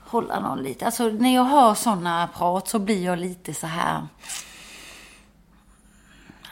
[0.00, 0.86] hålla någon lite.
[0.86, 4.06] Alltså när jag hör sådana prat så blir jag lite så här...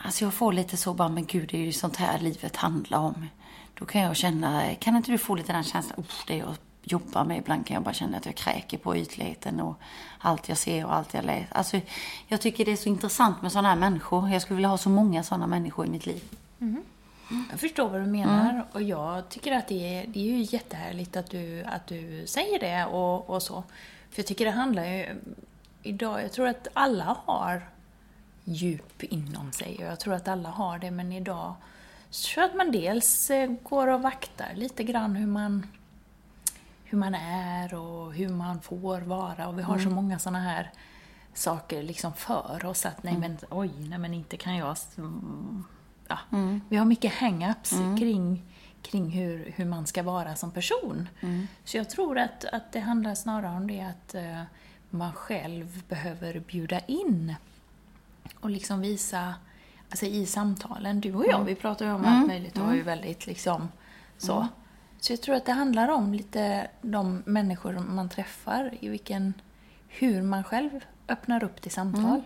[0.05, 2.99] Alltså jag får lite så bara, men gud, det är ju sånt här livet handlar
[2.99, 3.29] om.
[3.75, 6.55] Då kan jag känna, kan inte du få lite den känslan, Uff, det jag
[6.89, 9.77] jobbar med, ibland kan jag bara känna att jag kräker på ytligheten och
[10.19, 11.47] allt jag ser och allt jag läser.
[11.51, 11.81] Alltså
[12.27, 14.31] jag tycker det är så intressant med sådana här människor.
[14.31, 16.23] Jag skulle vilja ha så många sådana människor i mitt liv.
[17.51, 18.63] Jag förstår vad du menar Mm.
[18.73, 22.59] och jag tycker att det är, det är ju jättehärligt att du, att du säger
[22.59, 23.63] det och, och så.
[24.11, 25.17] För jag tycker det handlar ju
[25.83, 27.69] idag, jag tror att alla har
[28.45, 31.55] djup inom sig och jag tror att alla har det men idag
[32.11, 35.67] så tror jag att man dels eh, går och vaktar lite grann hur man
[36.97, 39.49] hur man är och hur man får vara.
[39.49, 40.71] Och vi har så många sådana här
[41.35, 45.65] saker liksom för oss att nej men oj, nej men inte kan jag mm,
[46.09, 46.19] ja.
[46.69, 48.43] Vi har mycket hang-ups kring,
[48.83, 51.09] kring hur, hur man ska vara som person.
[51.65, 54.43] Så jag tror att, att det handlar snarare om det att eh,
[54.91, 57.35] man själv behöver bjuda in
[58.41, 59.35] och liksom visa,
[59.91, 62.83] alltså i samtalen, du och jag, vi pratar ju om allt möjligt och har ju
[62.83, 63.69] väldigt liksom
[64.19, 64.49] så.
[65.01, 69.35] Så jag tror att det handlar om lite de människor man träffar, i vilken,
[69.89, 72.23] hur man själv öppnar upp till samtal.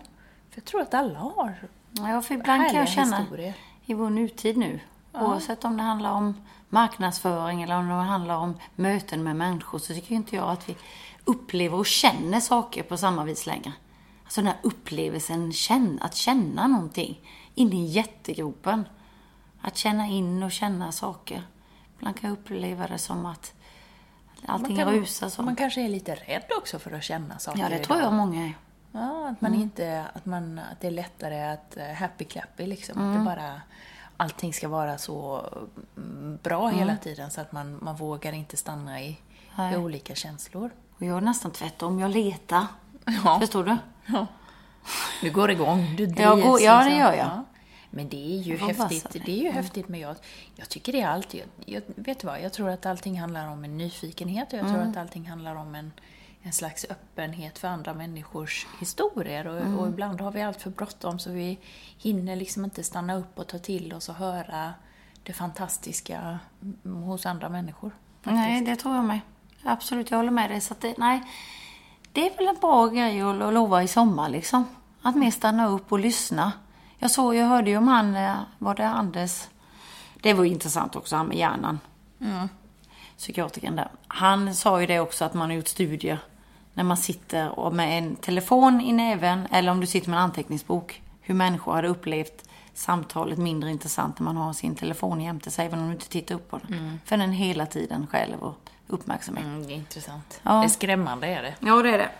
[0.51, 3.55] För jag tror att alla har Ja, för ibland kan jag känna historier.
[3.87, 4.81] i vår nutid nu,
[5.13, 6.35] oavsett om det handlar om
[6.69, 10.77] marknadsföring eller om det handlar om möten med människor, så tycker inte jag att vi
[11.25, 13.73] upplever och känner saker på samma vis längre.
[14.25, 15.53] Alltså den här upplevelsen,
[16.01, 17.21] att känna någonting
[17.55, 18.85] in i jättegropen.
[19.61, 21.43] Att känna in och känna saker.
[22.01, 23.53] Ibland kan jag uppleva det som att
[24.47, 25.43] allting Man kan- rusar så.
[25.43, 28.45] Man kanske är lite rädd också för att känna saker Ja, det tror jag många
[28.45, 28.53] är.
[28.93, 32.99] Ja, att man inte, att, man, att det är lättare att uh, happy-clappy liksom.
[33.13, 33.61] Att det bara,
[34.17, 35.45] allting ska vara så
[35.97, 39.19] mm, bra hela tiden så att man, man vågar inte stanna i,
[39.73, 40.71] i olika känslor.
[40.97, 41.99] Och jag är nästan tvärtom.
[41.99, 42.67] Jag letar.
[43.25, 43.39] Ja.
[43.41, 43.77] Förstår du?
[45.23, 46.21] Du går igång, du drivs.
[46.21, 46.99] Jag går- ja, det liksom.
[47.01, 47.45] gör jag.
[47.91, 49.07] Men det är ju Jag häftigt.
[49.27, 50.17] Det är ju häftigt med jag,
[50.57, 53.65] jag tycker det är alltid, jag, vet du vad, jag tror att allting handlar om
[53.65, 54.75] en nyfikenhet och jag Mm.
[54.75, 55.93] tror att allting handlar om en,
[56.43, 59.47] en slags öppenhet för andra människors historier.
[59.47, 59.79] Och, Mm.
[59.79, 61.59] och ibland har vi allt för bråttom så vi
[61.99, 64.75] hinner liksom inte stanna upp och ta till oss och höra
[65.23, 66.39] det fantastiska
[66.85, 67.91] mm, hos andra människor.
[68.23, 69.21] Nej, det tror jag med.
[69.65, 70.61] Absolut, jag håller med dig.
[70.61, 71.23] Så det, nej,
[72.13, 74.65] det är väl en bra grej att lova i sommar liksom.
[75.03, 76.53] Att mer stanna upp och lyssna.
[77.03, 79.49] Jag såg, jag hörde ju om han, eh, var det Anders?
[80.21, 81.79] Det var ju intressant också, han med hjärnan.
[83.17, 83.89] Psykiatrikern där.
[84.09, 86.19] Han sa ju det också att man har gjort studier
[86.75, 90.23] när man sitter och med en telefon i näven eller om du sitter med en
[90.23, 91.03] anteckningsbok.
[91.21, 95.79] Hur människor hade upplevt samtalet mindre intressant när man har sin telefon jämte sig, även
[95.79, 97.01] om du inte tittar upp på den.
[97.05, 99.45] För den hela tiden själv och uppmärksamhet.
[99.45, 100.41] Mm, det är intressant.
[100.43, 100.53] Ja.
[100.53, 101.55] Det är skrämmande är det.
[101.61, 102.11] Ja, det är det.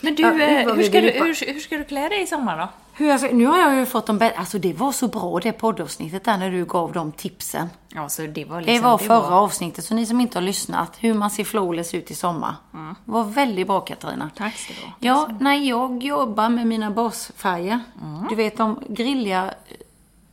[0.00, 2.26] Men du, Ja, eh, hur, vi ska du hur, hur ska du klä dig i
[2.26, 2.68] sommar då?
[3.00, 5.52] Hur jag, nu har jag ju fått de bästa, alltså det var så bra det
[5.52, 7.68] poddavsnittet där när du gav de tipsen.
[7.88, 10.96] Ja, så det var Det liksom, var förra avsnittet, så ni som inte har lyssnat,
[11.00, 12.54] hur man ser flawless ut i sommar.
[12.72, 14.30] Det var väldigt bra Katarina.
[14.36, 14.92] Tack ska du ha.
[14.98, 17.80] Ja, när jag jobbar med mina basfärger,
[18.28, 19.76] du vet de grilliga eh,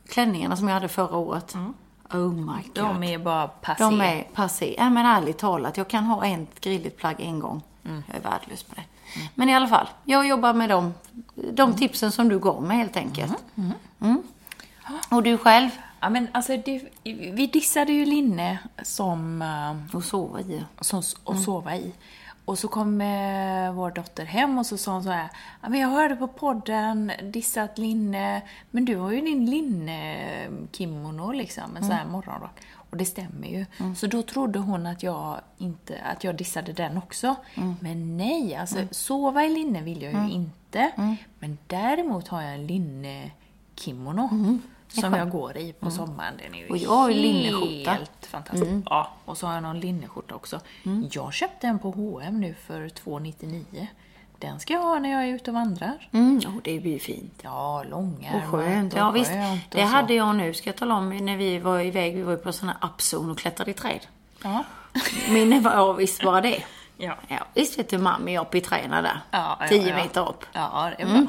[0.08, 1.56] klänningarna som jag hade förra året.
[2.12, 2.74] Oh my god.
[2.74, 3.84] De är bara passé.
[3.84, 4.74] De är passé.
[4.78, 7.62] Ja, men ärligt talat, jag kan ha ett grilligt plagg en gång.
[7.84, 8.02] Mm.
[8.06, 8.82] Jag är värdelös på det.
[9.34, 10.94] Men i alla fall, jag jobbar med dem,
[11.52, 13.32] de tipsen som du gav mig helt enkelt.
[14.00, 14.22] Mm.
[15.10, 15.70] Och du själv?
[16.00, 16.82] Ja, men alltså, det,
[17.32, 20.64] vi dissade ju linne som, eh, Och sova i.
[20.80, 21.92] som att sova i.
[22.44, 25.28] Och så kom eh, vår dotter hem och så sa hon så här,
[25.60, 31.82] men jag hörde på podden, dissat linne, men du har ju din linne-kimono liksom, en
[31.82, 32.60] sån här morgonrock.
[32.90, 33.66] Och det stämmer ju.
[33.96, 37.34] Så då trodde hon att jag, inte, att jag dissade den också.
[37.80, 40.90] Men nej, alltså sova i linne vill jag ju inte.
[41.38, 44.58] Men däremot har jag en linne-kimono.
[44.88, 46.34] Som jag går i på sommaren.
[46.44, 47.90] Den är ju Och jag har linneskjorta.
[47.92, 48.86] helt fantastisk.
[48.90, 50.60] Ja, och så har jag någon linneskjorta också.
[51.10, 53.86] Jag köpte en på H&M nu för 2,99.
[54.38, 56.08] Den ska jag ha när jag är ute och vandrar.
[56.12, 57.40] Mm, oh, det blir fint.
[57.42, 58.92] Ja, långärmat Och skönt.
[58.92, 59.30] och Ja, visst.
[59.30, 62.14] skönt Det hade jag nu, ska jag tala om, när vi var iväg.
[62.16, 64.00] Vi var ju på sån här upzone och klättrade i träd.
[64.42, 64.64] Ja.
[65.62, 66.62] Var, ja visst var det.
[66.96, 67.14] Ja.
[67.28, 69.20] Ja, visst vet du, mamma är uppe i träden där.
[69.30, 69.96] Ja, Tio ja.
[69.96, 70.44] meter upp.
[70.52, 71.14] Ja, det är bra.
[71.16, 71.28] Mm.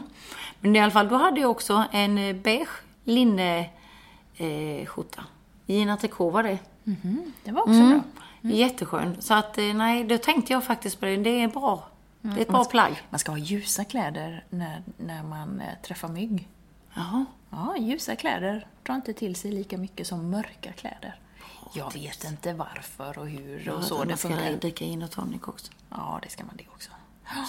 [0.59, 2.69] Men i alla fall, då hade jag också en eh, beige
[3.03, 3.69] linne
[4.37, 4.87] eh.
[5.65, 6.57] Gina Tricot var det.
[7.43, 8.01] Det var också Mm.
[8.41, 8.51] bra.
[8.51, 9.17] Jätteskön.
[9.19, 11.17] Så att, eh, nej, då tänkte jag faktiskt på det.
[11.17, 11.83] Det är bra.
[12.21, 13.01] Det är ett bra plagg.
[13.09, 16.47] Man ska ha ljusa kläder när, när man eh, träffar mygg.
[16.93, 17.25] Jaha.
[17.49, 21.19] Ja, ljusa kläder drar inte till sig lika mycket som mörka kläder.
[21.73, 24.29] Jag vet inte varför och hur och så man det ska
[24.61, 25.71] dricka gin och tonic också.
[25.89, 26.91] Ja, det ska man det också.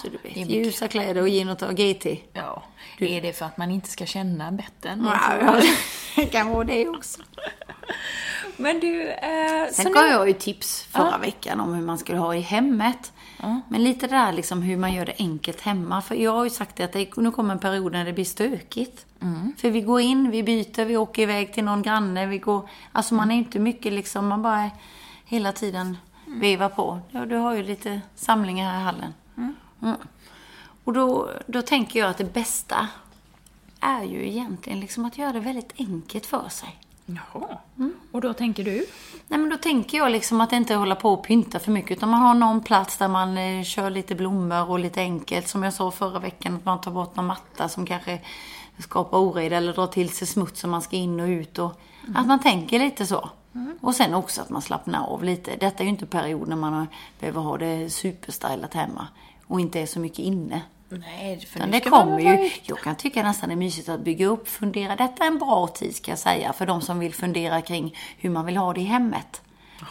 [0.01, 2.05] Så du vet, ljusa kläder och gin och GT.
[2.33, 2.63] Ja,
[2.99, 5.07] är det för att man inte ska känna betten?
[5.11, 5.61] Ja,
[6.15, 7.21] det kan vara det också.
[8.57, 12.17] Men du, eh, Sen nu- gav jag ju tips förra veckan om hur man skulle
[12.17, 13.13] ha i hemmet.
[13.67, 16.01] Men lite det där liksom hur man gör det enkelt hemma.
[16.01, 18.25] För jag har ju sagt det att det, nu kommer en period när det blir
[18.25, 19.05] stökigt.
[19.57, 22.25] För vi går in, vi byter, vi åker iväg till någon granne.
[22.25, 24.69] Vi går, alltså man är inte mycket liksom, man bara
[25.25, 26.99] hela tiden vevar på.
[27.11, 29.13] Ja, du har ju lite samlingar här i hallen.
[29.37, 29.95] Mm.
[30.83, 32.87] Och då, då tänker jag att det bästa
[33.79, 36.79] är ju egentligen liksom att göra det väldigt enkelt för sig.
[37.05, 37.57] Jaha.
[38.11, 38.85] Och då tänker du?
[39.27, 42.09] Nej men då tänker jag liksom att inte hålla på och pynta för mycket utan
[42.09, 45.47] man har någon plats där man eh, kör lite blommor och lite enkelt.
[45.47, 48.21] Som jag sa förra veckan att man tar bort någon matta som kanske
[48.79, 51.79] skapar oreda eller drar till sig smuts som man ska in och ut och
[52.15, 53.29] att man tänker lite så.
[53.81, 55.55] Och sen också att man slappnar av lite.
[55.59, 56.87] Detta är ju inte period när man har-
[57.19, 59.07] behöver ha det superstylat hemma
[59.47, 60.61] och inte är så mycket inne.
[60.91, 64.47] Nej, för det kommer ju, jag kan tycka nästan det är mysigt att bygga upp,
[64.47, 64.95] fundera.
[64.95, 68.29] Detta är en bra tid ska jag säga för de som vill fundera kring hur
[68.29, 69.41] man vill ha det i hemmet.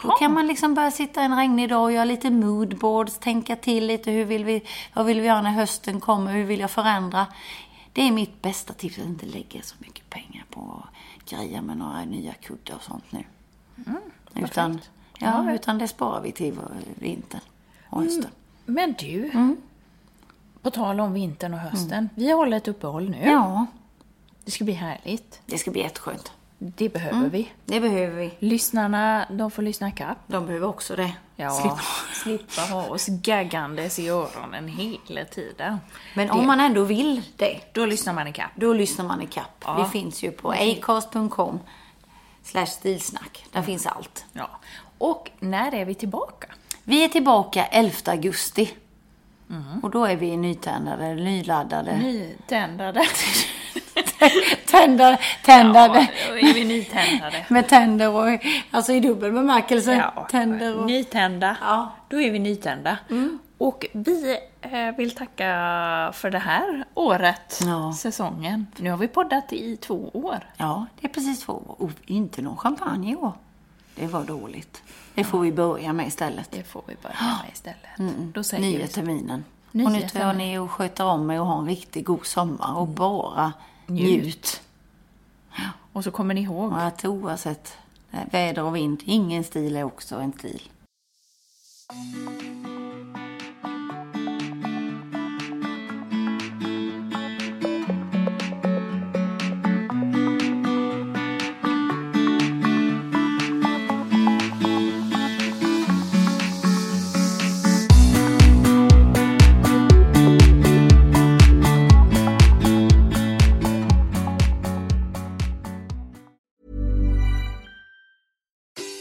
[0.03, 3.87] Då kan man liksom börja sitta en regnig dag och göra lite moodboards, tänka till
[3.87, 4.11] lite.
[4.11, 4.61] Hur vill vi,
[4.93, 6.33] vad vill vi göra när hösten kommer?
[6.33, 7.27] Hur vill jag förändra?
[7.93, 10.83] Det är mitt bästa tips att inte lägga så mycket pengar på
[11.29, 13.23] grejer med några nya kuddar och sånt nu.
[14.35, 14.81] utan,
[15.19, 16.59] ja, utan det sparar vi till
[16.95, 17.41] vintern
[17.89, 18.31] och hösten.
[18.65, 19.57] Men du, Mm.
[20.61, 22.09] På tal om vintern och hösten.
[22.15, 23.17] Vi håller ett uppehåll nu.
[23.29, 23.65] Ja,
[24.45, 25.41] Det ska bli härligt.
[25.45, 26.31] det ska bli jätteskönt.
[26.63, 27.29] Det behöver Mm.
[27.29, 27.51] vi.
[27.65, 28.33] Det behöver vi.
[28.39, 30.17] Lyssnarna, de får lyssna ikapp.
[30.27, 31.11] De behöver också det.
[31.35, 31.79] Ja, Slippa.
[32.13, 35.77] slippa ha oss gaggandes i öronen hela tiden.
[36.15, 38.51] Men Det- om man ändå vill det, Då lyssnar man ikapp.
[38.55, 39.63] då lyssnar man i kapp.
[39.65, 39.83] Ja.
[39.83, 41.59] Vi finns ju på acast.com
[42.43, 43.45] slash stilsnack.
[43.51, 44.25] Där finns allt.
[44.33, 44.49] Ja.
[44.97, 46.47] Och när är vi tillbaka?
[46.83, 48.73] Vi är tillbaka 11 augusti.
[49.83, 51.97] Och då är vi nytändade, nyladdade.
[51.97, 53.01] Nytändade.
[54.71, 55.99] Tändare, tändade.
[55.99, 57.45] Ja, då är vi nytändade.
[57.49, 58.39] Med tänder och,
[58.71, 59.91] alltså i dubbel bemärkelse.
[60.15, 60.85] Ja, Tänder och...
[60.85, 61.57] Nytända.
[61.61, 61.73] Ja.
[61.73, 61.89] Mm.
[62.07, 62.97] Då är vi nytända.
[63.57, 65.45] Och vi eh, vill tacka
[66.13, 67.93] för det här året, Ja.
[67.93, 68.67] säsongen.
[68.77, 70.39] Nu har vi poddat i två år.
[70.57, 71.75] Ja, det är precis två år.
[71.77, 73.33] Och inte någon champagne i år.
[73.95, 74.81] Det var dåligt.
[75.15, 76.51] Det får vi börja med istället.
[76.51, 78.33] Det får vi börja med istället.
[78.33, 79.45] Då säger Nya terminen.
[79.71, 80.37] Nya och nu tar terminen.
[80.37, 83.53] ni och sköter om er och har en riktigt god sommar och bara
[83.87, 84.23] Njut.
[84.23, 84.61] njut.
[85.93, 86.71] Och så kommer ni ihåg.
[86.71, 87.73] Och att oavsett
[88.31, 90.61] väder och vind, ingen stil är också en stil.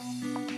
[0.00, 0.49] Música